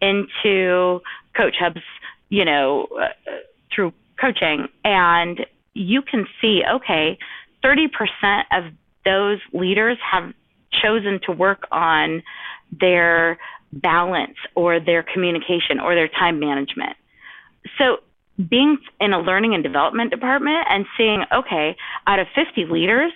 [0.00, 1.00] into
[1.36, 1.82] CoachHubs,
[2.28, 3.08] you know, uh,
[3.74, 5.40] through coaching, and
[5.72, 7.18] you can see, okay,
[7.64, 7.88] 30%
[8.52, 8.72] of
[9.04, 10.32] those leaders have
[10.82, 12.22] chosen to work on
[12.80, 13.38] their
[13.80, 16.96] balance or their communication or their time management.
[17.78, 17.98] So
[18.48, 23.12] being in a learning and development department and seeing, okay, out of 50 leaders,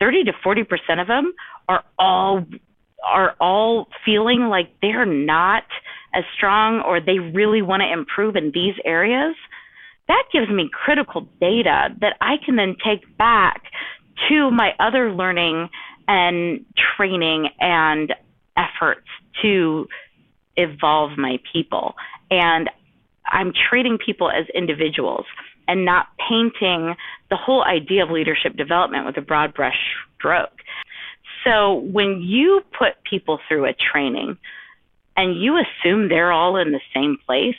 [0.00, 1.32] 30 to 40 percent of them
[1.68, 2.44] are all
[3.04, 5.64] are all feeling like they're not
[6.14, 9.34] as strong or they really want to improve in these areas.
[10.08, 13.62] That gives me critical data that I can then take back
[14.28, 15.68] to my other learning
[16.06, 16.64] and
[16.96, 18.12] training and
[18.56, 19.06] efforts
[19.42, 19.86] to
[20.56, 21.94] evolve my people.
[22.30, 22.68] And
[23.26, 25.24] I'm treating people as individuals
[25.68, 26.94] and not painting
[27.30, 29.78] the whole idea of leadership development with a broad brush
[30.18, 30.60] stroke.
[31.44, 34.36] So when you put people through a training
[35.16, 37.56] and you assume they're all in the same place,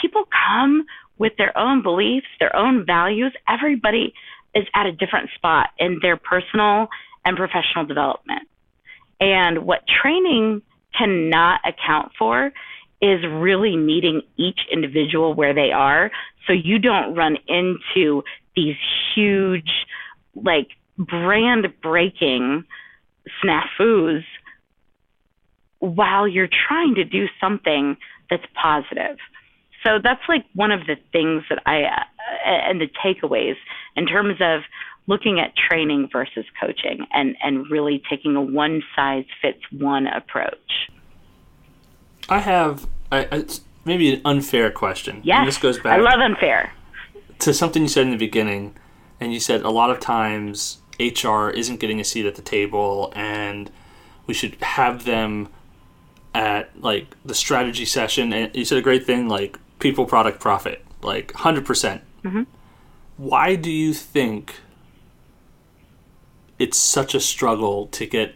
[0.00, 0.84] people come
[1.18, 3.32] with their own beliefs, their own values.
[3.48, 4.14] Everybody
[4.54, 6.88] is at a different spot in their personal
[7.24, 8.48] and professional development.
[9.20, 10.62] And what training
[10.96, 12.52] cannot account for
[13.02, 16.10] is really meeting each individual where they are
[16.46, 18.22] so you don't run into
[18.56, 18.76] these
[19.14, 19.70] huge
[20.34, 20.68] like
[20.98, 22.64] brand breaking
[23.42, 24.24] snafus
[25.78, 27.96] while you're trying to do something
[28.28, 29.16] that's positive.
[29.84, 32.04] So that's like one of the things that I uh,
[32.44, 33.56] and the takeaways
[33.96, 34.60] in terms of
[35.06, 40.90] looking at training versus coaching and and really taking a one size fits one approach.
[42.28, 43.44] I have I,
[43.84, 45.20] maybe an unfair question.
[45.24, 45.98] Yes, and this goes back.
[45.98, 46.72] I love unfair.
[47.40, 48.76] To something you said in the beginning,
[49.18, 53.12] and you said a lot of times HR isn't getting a seat at the table,
[53.16, 53.70] and
[54.26, 55.48] we should have them
[56.34, 58.32] at like the strategy session.
[58.32, 61.64] And you said a great thing, like people, product, profit, like 100%.
[61.64, 62.42] percent mm-hmm.
[63.16, 64.60] Why do you think
[66.60, 68.34] it's such a struggle to get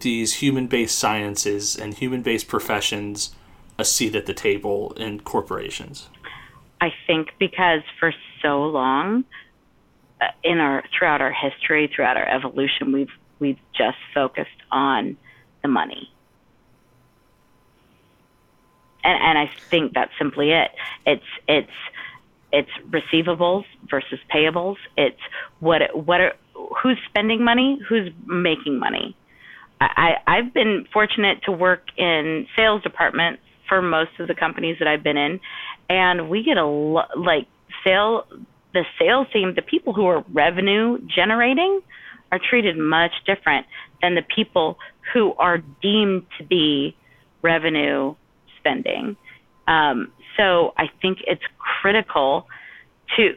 [0.00, 3.34] these human based sciences and human based professions
[3.78, 6.08] a seat at the table in corporations?
[6.80, 8.12] I think because for
[8.42, 9.24] so long
[10.20, 13.08] uh, in our throughout our history, throughout our evolution, we've
[13.38, 15.16] we've just focused on
[15.62, 16.12] the money.
[19.02, 20.70] And and I think that's simply it.
[21.06, 21.70] It's it's
[22.52, 24.76] it's receivables versus payables.
[24.98, 25.20] It's
[25.60, 26.34] what what are
[26.82, 29.16] who's spending money, who's making money.
[29.80, 34.88] I, I've been fortunate to work in sales departments for most of the companies that
[34.88, 35.40] I've been in,
[35.88, 37.46] and we get a lo- like
[37.84, 38.24] sale
[38.72, 41.80] the sales team, the people who are revenue generating,
[42.32, 43.66] are treated much different
[44.02, 44.76] than the people
[45.12, 46.96] who are deemed to be
[47.42, 48.14] revenue
[48.58, 49.16] spending.
[49.68, 52.46] Um, so I think it's critical
[53.16, 53.34] to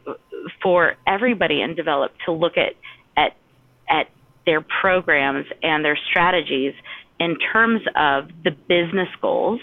[0.64, 2.74] for everybody in develop to look at
[3.90, 4.08] at
[4.46, 6.74] their programs and their strategies
[7.20, 9.60] in terms of the business goals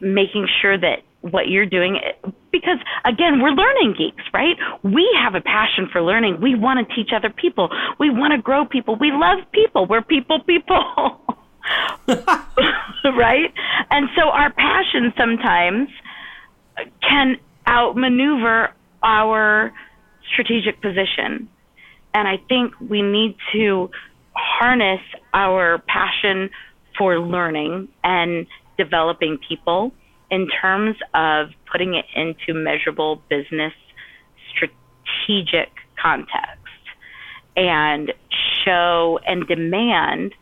[0.00, 1.98] making sure that what you're doing
[2.52, 4.56] because again we're learning geeks right?
[4.82, 6.40] We have a passion for learning.
[6.40, 7.68] We want to teach other people.
[7.98, 8.96] We want to grow people.
[8.96, 9.86] We love people.
[9.86, 11.20] We're people people.
[13.04, 13.52] Right?
[13.90, 15.88] And so our passion sometimes
[17.00, 17.36] can
[17.66, 19.72] outmaneuver our
[20.32, 21.48] strategic position.
[22.14, 23.90] And I think we need to
[24.34, 25.00] harness
[25.34, 26.50] our passion
[26.96, 28.46] for learning and
[28.76, 29.92] developing people
[30.30, 33.72] in terms of putting it into measurable business
[34.50, 36.58] strategic context
[37.56, 38.12] and
[38.64, 40.34] show and demand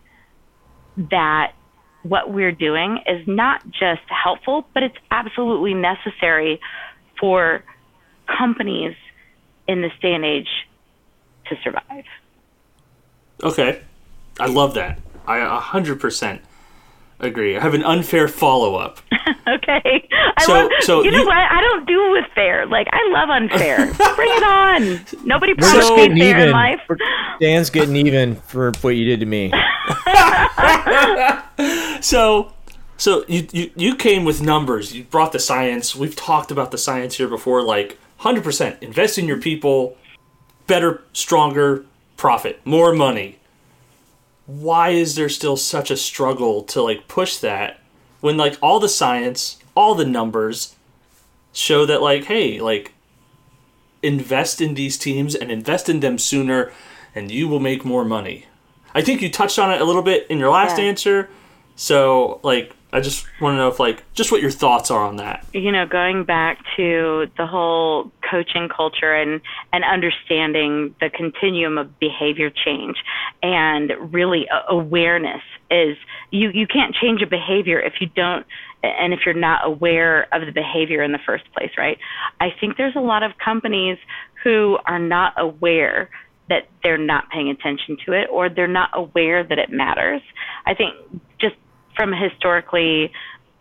[0.97, 1.53] that
[2.03, 6.61] what we're doing is not just helpful, but it's absolutely necessary
[7.19, 7.65] for
[8.27, 8.95] companies
[9.67, 10.49] in this day and age
[11.49, 12.05] to survive.
[13.43, 13.83] Okay.
[14.39, 14.99] I love that.
[15.27, 16.41] I 100%
[17.21, 17.57] agree.
[17.57, 18.99] I have an unfair follow up.
[19.49, 20.09] okay.
[20.37, 21.37] I So- love, so you know what?
[21.37, 22.67] I don't do with fair.
[22.67, 23.77] Like I love unfair.
[24.17, 25.27] Bring it on.
[25.27, 26.81] Nobody We're just promised me getting fair in life.
[27.41, 29.53] Dan's getting even for what you did to me.
[32.03, 32.53] So,
[32.99, 34.95] so you, you you came with numbers.
[34.95, 35.97] You brought the science.
[35.97, 37.63] We've talked about the science here before.
[37.63, 38.83] Like 100%.
[38.83, 39.97] Invest in your people.
[40.67, 41.85] Better, stronger,
[42.17, 43.39] profit, more money.
[44.47, 47.81] Why is there still such a struggle to like push that
[48.21, 50.75] when like all the science, all the numbers
[51.53, 52.93] show that like hey, like
[54.03, 56.73] invest in these teams and invest in them sooner
[57.15, 58.47] and you will make more money.
[58.95, 60.85] I think you touched on it a little bit in your last Yeah.
[60.85, 61.29] answer.
[61.75, 65.17] So, like, I just want to know if, like, just what your thoughts are on
[65.17, 65.45] that.
[65.53, 71.99] you know, going back to the whole coaching culture and, and understanding the continuum of
[71.99, 72.97] behavior change
[73.43, 75.99] and really awareness is
[76.31, 78.47] you, you can't change a behavior if you don't
[78.83, 81.99] and if you're not aware of the behavior in the first place, right?
[82.41, 83.99] I think there's a lot of companies
[84.43, 86.09] who are not aware
[86.49, 90.23] that they're not paying attention to it or they're not aware that it matters.
[90.65, 90.95] I think
[91.39, 91.57] just
[91.97, 93.11] from historically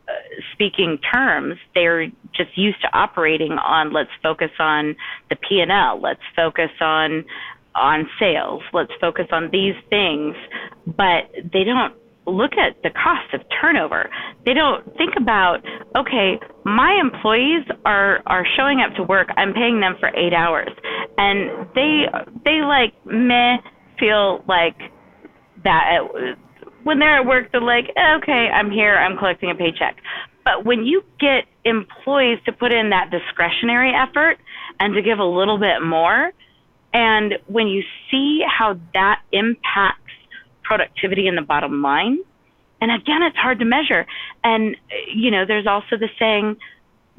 [0.08, 0.12] uh,
[0.54, 4.96] speaking terms, they're just used to operating on let's focus on
[5.30, 7.26] the P&L, let's focus on
[7.76, 10.36] on sales, let's focus on these things,
[10.86, 11.94] but they don't
[12.28, 14.10] look at the cost of turnover.
[14.46, 15.58] They don't think about,
[15.96, 19.30] okay, my employees are are showing up to work.
[19.38, 20.70] I'm paying them for 8 hours.
[21.18, 22.06] And they
[22.44, 23.58] they like meh
[24.00, 24.78] feel like
[25.64, 26.00] that
[26.86, 28.96] when they're at work they're like, "Okay, I'm here.
[28.96, 29.98] I'm collecting a paycheck."
[30.44, 34.38] But when you get employees to put in that discretionary effort
[34.80, 36.32] and to give a little bit more,
[36.94, 40.14] and when you see how that impacts
[40.64, 42.20] productivity in the bottom line,
[42.80, 44.06] and again, it's hard to measure.
[44.44, 44.78] And,
[45.14, 46.58] you know, there's also the saying,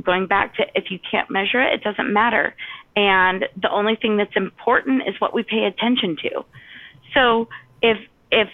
[0.03, 2.55] going back to if you can't measure it, it doesn't matter.
[2.95, 6.45] And the only thing that's important is what we pay attention to.
[7.14, 7.49] So
[7.83, 7.99] if,
[8.31, 8.49] if,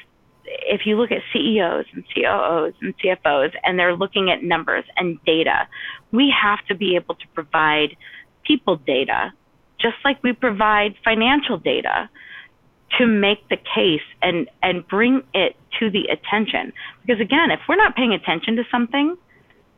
[0.66, 5.18] if you look at CEOs and COOs and CFOs and they're looking at numbers and
[5.24, 5.68] data,
[6.10, 7.96] we have to be able to provide
[8.44, 9.32] people data
[9.80, 12.08] just like we provide financial data
[12.98, 16.72] to make the case and and bring it to the attention.
[17.04, 19.16] Because again if we're not paying attention to something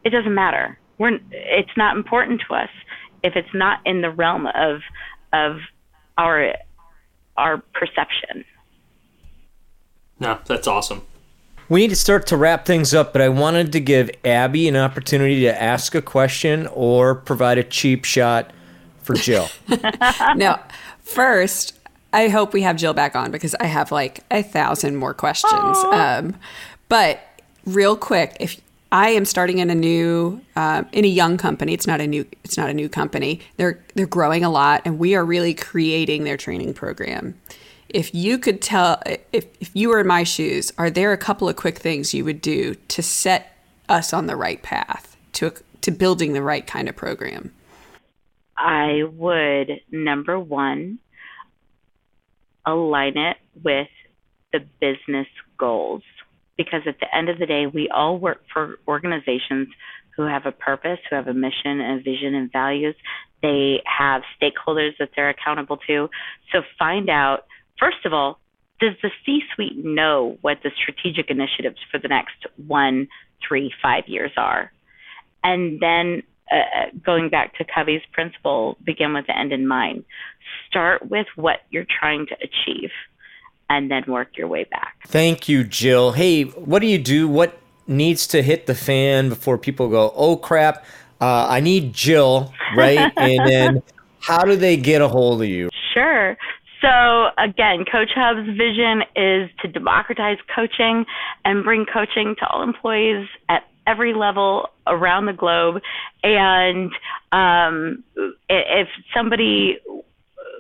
[0.05, 0.79] it doesn't matter.
[0.99, 2.69] We're it's not important to us
[3.23, 4.81] if it's not in the realm of
[5.33, 5.57] of
[6.19, 6.55] our
[7.37, 8.45] our perception
[10.21, 11.03] No, that's awesome.
[11.69, 14.77] We need to start to wrap things up, but I wanted to give Abby an
[14.77, 18.53] opportunity to ask a question or provide a cheap shot
[19.03, 19.49] for Jill.
[20.37, 20.59] no,
[21.01, 21.79] first,
[22.13, 25.79] I hope we have Jill back on because I have like a thousand more questions.
[25.91, 26.37] Um,
[26.89, 27.21] but
[27.65, 28.61] real quick, if
[28.93, 32.27] I am starting in a new, um, in a young company, it's not a new,
[32.45, 33.41] it's not a new company.
[33.57, 37.35] They're they're growing a lot, and we are really creating their training program.
[37.89, 41.49] If you could tell, if if you were in my shoes, are there a couple
[41.49, 43.57] of quick things you would do to set
[43.89, 47.53] us on the right path to to building the right kind of program?
[48.57, 50.99] I would number one
[52.67, 53.89] align it with
[54.53, 55.27] the business
[55.59, 56.03] goals
[56.57, 59.69] because at the end of the day we all work for organizations
[60.17, 62.95] who have a purpose, who have a mission and vision and values.
[63.43, 66.09] They have stakeholders that they're accountable to.
[66.53, 67.47] So find out
[67.79, 68.39] first of all,
[68.81, 73.09] does the C suite know what the strategic initiatives for the next one,
[73.47, 74.73] three, five years are?
[75.43, 80.05] And then uh, going back to Covey's principle, begin with the end in mind.
[80.69, 82.91] Start with what you're trying to achieve
[83.71, 84.97] and then work your way back.
[85.07, 86.13] Thank you, Jill.
[86.13, 87.29] Hey, what do you do?
[87.29, 90.85] What needs to hit the fan before people go, oh crap,
[91.21, 93.13] uh, I need Jill, right?
[93.17, 93.83] and then
[94.21, 95.71] how do they get a hold of you?
[95.93, 96.37] Sure.
[96.85, 101.07] So again, CoachHub's vision is to democratize coaching
[101.43, 105.81] and bring coaching to all employees at every level around the globe.
[106.23, 106.93] And
[107.33, 108.05] um,
[108.51, 109.79] if somebody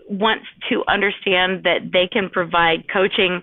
[0.08, 3.42] wants to understand that they can provide coaching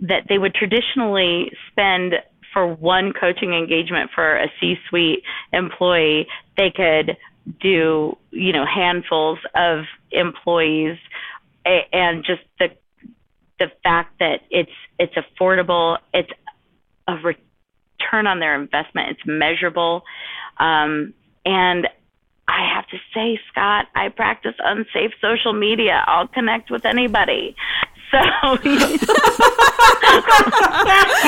[0.00, 2.14] that they would traditionally spend
[2.52, 7.16] for one coaching engagement for a C-suite employee, they could
[7.60, 10.98] do you know handfuls of employees
[11.92, 12.68] and just the
[13.58, 16.30] the fact that it's it's affordable it's
[17.08, 20.02] a return on their investment it's measurable
[20.58, 21.12] um,
[21.44, 21.86] and
[22.48, 26.04] I have to say, Scott, I practice unsafe social media.
[26.06, 27.56] I'll connect with anybody.
[28.10, 28.18] So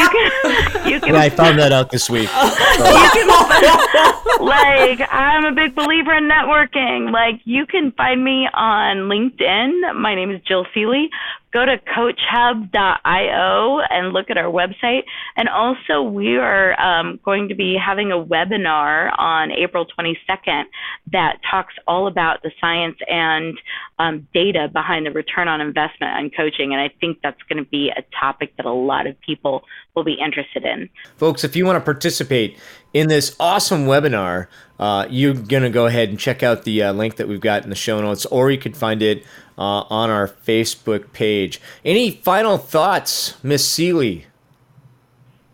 [0.08, 2.28] can, you can Yeah, I found that out this week.
[2.32, 3.28] you can
[4.40, 7.10] like I'm a big believer in networking.
[7.12, 9.94] Like you can find me on LinkedIn.
[9.96, 11.10] My name is Jill Seeley.
[11.52, 15.02] Go to coachhub.io and look at our website.
[15.36, 20.64] And also, we are um, going to be having a webinar on April 22nd
[21.12, 23.58] that talks all about the science and
[23.98, 26.72] um, data behind the return on investment on coaching.
[26.72, 29.62] And I think that's going to be a topic that a lot of people
[29.94, 30.88] will be interested in.
[31.16, 32.58] Folks, if you want to participate
[32.92, 34.48] in this awesome webinar,
[34.78, 37.64] uh, you're going to go ahead and check out the uh, link that we've got
[37.64, 39.24] in the show notes, or you could find it
[39.56, 41.60] uh, on our Facebook page.
[41.84, 44.26] Any final thoughts, Miss Seeley?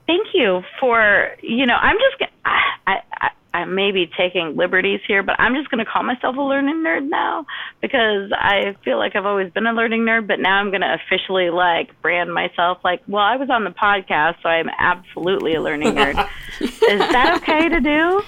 [0.07, 5.23] Thank you for, you know, I'm just, I, I, I may be taking liberties here,
[5.23, 7.47] but I'm just going to call myself a learning nerd now
[7.81, 10.99] because I feel like I've always been a learning nerd, but now I'm going to
[11.07, 15.63] officially like brand myself like, well, I was on the podcast, so I'm absolutely a
[15.63, 16.29] learning nerd.
[16.61, 18.23] Is that okay to do?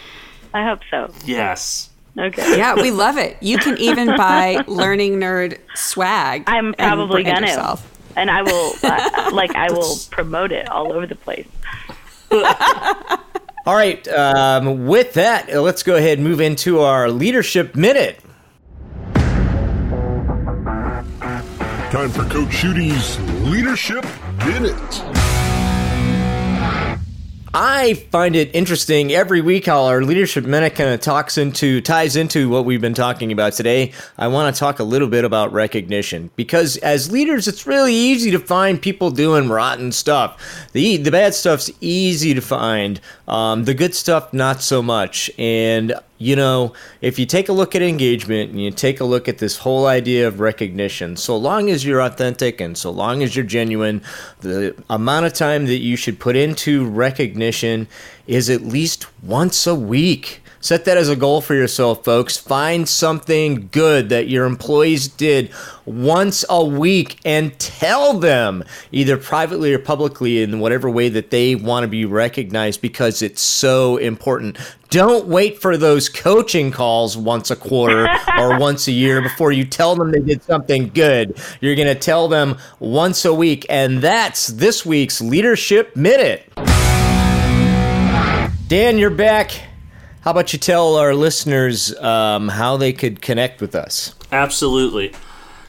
[0.54, 1.12] I hope so.
[1.24, 1.90] Yes.
[2.18, 2.56] Okay.
[2.56, 3.36] Yeah, we love it.
[3.42, 6.44] You can even buy Learning Nerd swag.
[6.46, 7.48] I'm probably brand gonna.
[7.48, 7.92] yourself.
[8.16, 11.46] And I will, uh, like, I will promote it all over the place.
[13.66, 18.20] All right, um, with that, let's go ahead and move into our leadership minute.
[21.90, 24.06] Time for Coach Shooty's Leadership
[24.44, 25.25] Minute.
[27.58, 32.14] I find it interesting every week how our leadership minute kind of talks into ties
[32.14, 33.94] into what we've been talking about today.
[34.18, 38.30] I want to talk a little bit about recognition because as leaders, it's really easy
[38.32, 40.68] to find people doing rotten stuff.
[40.74, 43.00] The the bad stuff's easy to find.
[43.26, 45.30] Um, the good stuff, not so much.
[45.38, 49.28] And you know, if you take a look at engagement and you take a look
[49.28, 53.36] at this whole idea of recognition, so long as you're authentic and so long as
[53.36, 54.02] you're genuine,
[54.40, 57.86] the amount of time that you should put into recognition
[58.26, 60.42] is at least once a week.
[60.60, 62.36] Set that as a goal for yourself, folks.
[62.36, 65.50] Find something good that your employees did
[65.84, 71.54] once a week and tell them, either privately or publicly, in whatever way that they
[71.54, 74.58] want to be recognized because it's so important.
[74.90, 79.64] Don't wait for those coaching calls once a quarter or once a year before you
[79.64, 81.36] tell them they did something good.
[81.60, 83.66] You're going to tell them once a week.
[83.68, 86.52] And that's this week's Leadership Minute.
[88.68, 89.52] Dan, you're back.
[90.26, 94.12] How about you tell our listeners um, how they could connect with us?
[94.32, 95.12] Absolutely.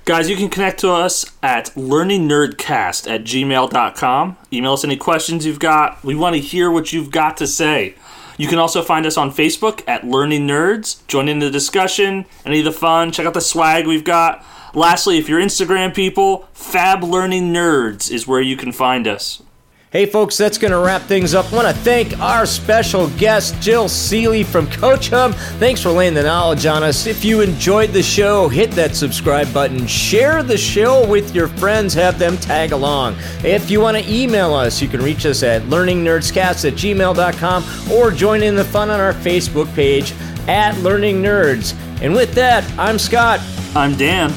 [0.04, 4.38] Guys, you can connect to us at learningnerdcast at gmail.com.
[4.52, 6.04] Email us any questions you've got.
[6.04, 7.94] We want to hear what you've got to say.
[8.40, 11.06] You can also find us on Facebook at Learning Nerds.
[11.06, 13.12] Join in the discussion, any of the fun.
[13.12, 14.44] Check out the swag we've got.
[14.74, 19.44] Lastly, if you're Instagram people, Fab Learning Nerds is where you can find us.
[19.90, 21.50] Hey, folks, that's going to wrap things up.
[21.54, 25.34] I want to thank our special guest, Jill Seeley from CoachHub.
[25.60, 27.08] Thanks for laying the knowledge on us.
[27.08, 31.94] If you enjoyed the show, hit that subscribe button, share the show with your friends,
[31.94, 33.16] have them tag along.
[33.46, 38.12] If you want to email us, you can reach us at learningnerdscast at gmail.com or
[38.12, 40.14] join in the fun on our Facebook page
[40.50, 41.74] at Learning Nerds.
[42.02, 43.40] And with that, I'm Scott.
[43.74, 44.34] I'm Dan.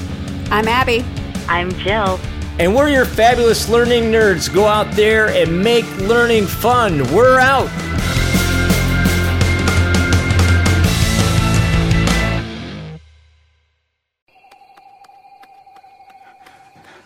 [0.52, 1.04] I'm Abby.
[1.48, 2.20] I'm Jill.
[2.60, 4.52] And we're your fabulous learning nerds.
[4.52, 7.10] Go out there and make learning fun.
[7.10, 7.70] We're out.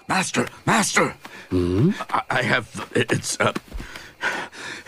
[0.08, 1.14] Master, Master!
[1.52, 2.90] I, I have.
[2.96, 3.52] It's, uh.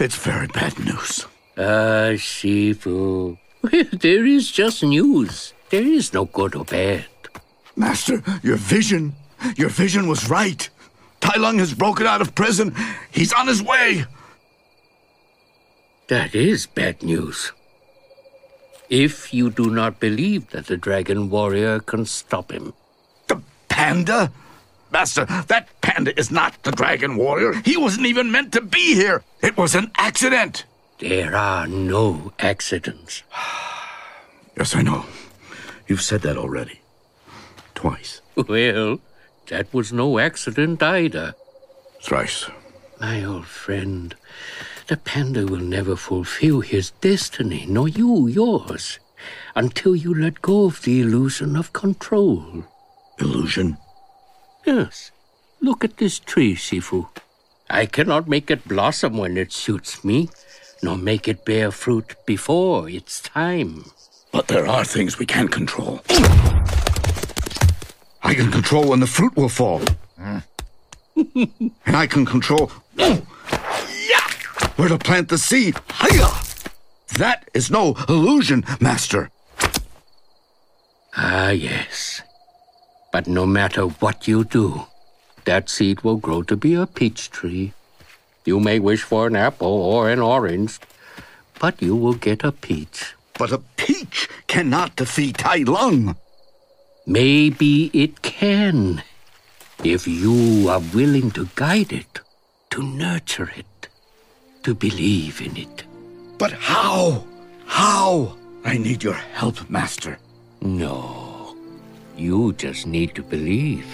[0.01, 1.27] It's very bad news.
[1.57, 3.39] Ah, Shifu.
[3.93, 5.53] There is just news.
[5.71, 7.07] There is no good or bad.
[7.77, 9.15] Master, your vision.
[9.57, 10.69] Your vision was right.
[11.21, 12.75] Tai Lung has broken out of prison.
[13.11, 14.05] He's on his way.
[16.09, 17.53] That is bad news.
[18.89, 22.73] If you do not believe that the Dragon Warrior can stop him.
[23.27, 24.31] The panda?
[24.93, 27.53] Master, that panda is not the dragon warrior.
[27.65, 29.25] He wasn't even meant to be here.
[29.43, 30.65] It was an accident.
[30.99, 33.23] There are no accidents.
[34.57, 35.05] Yes, I know.
[35.87, 36.81] You've said that already.
[37.75, 38.23] Twice.
[38.37, 39.01] Well,
[39.49, 41.35] that was no accident either.
[42.03, 42.51] Thrice.
[43.01, 44.15] My old friend,
[44.87, 48.99] the panda will never fulfill his destiny, nor you yours,
[49.55, 52.65] until you let go of the illusion of control.
[53.19, 53.77] Illusion?
[54.65, 55.11] Yes.
[55.61, 57.09] Look at this tree, Shifu.
[57.69, 60.29] I cannot make it blossom when it suits me,
[60.83, 63.87] nor make it bear fruit before its time.
[64.33, 66.03] But there are things we can control.
[68.27, 69.83] I can control when the fruit will fall.
[70.17, 70.43] and
[71.87, 72.73] I can control
[74.75, 75.77] where to plant the seed.
[76.01, 76.29] Hiya!
[77.19, 79.31] That is no illusion, Master.
[81.17, 82.21] Ah, yes.
[83.13, 84.87] But no matter what you do,
[85.45, 87.75] that seed will grow to be a peach tree.
[88.45, 90.81] You may wish for an apple or an orange,
[91.61, 93.15] but you will get a peach.
[93.39, 96.17] But a peach cannot defeat Tai Lung.
[97.09, 99.01] Maybe it can,
[99.85, 102.19] if you are willing to guide it,
[102.71, 103.89] to nurture it,
[104.65, 105.85] to believe in it.
[106.37, 107.25] But how?
[107.67, 108.37] How?
[108.65, 110.19] I need your help, Master.
[110.61, 111.57] No,
[112.17, 113.87] you just need to believe.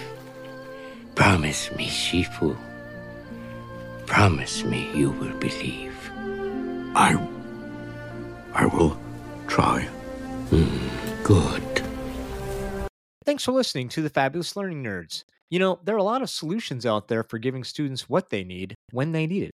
[1.14, 2.56] Promise me, Shifu.
[4.06, 6.10] Promise me you will believe.
[6.96, 7.20] I.
[8.54, 8.96] I will
[9.48, 9.86] try.
[10.50, 11.71] Mm, good.
[13.24, 15.24] Thanks for listening to the Fabulous Learning Nerds.
[15.50, 18.42] You know, there are a lot of solutions out there for giving students what they
[18.42, 19.52] need when they need it.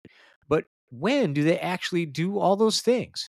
[0.49, 3.29] But when do they actually do all those things?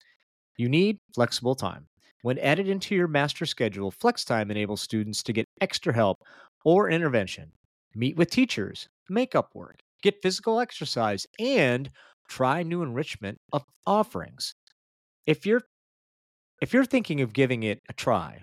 [0.59, 1.87] You need flexible time.
[2.22, 6.18] When added into your master schedule, flex time enables students to get extra help
[6.64, 7.53] or intervention,
[7.95, 11.91] meet with teachers, make up work, get physical exercise, and
[12.29, 14.55] try new enrichment of offerings.
[15.26, 15.62] If you're
[16.61, 18.43] if you're thinking of giving it a try,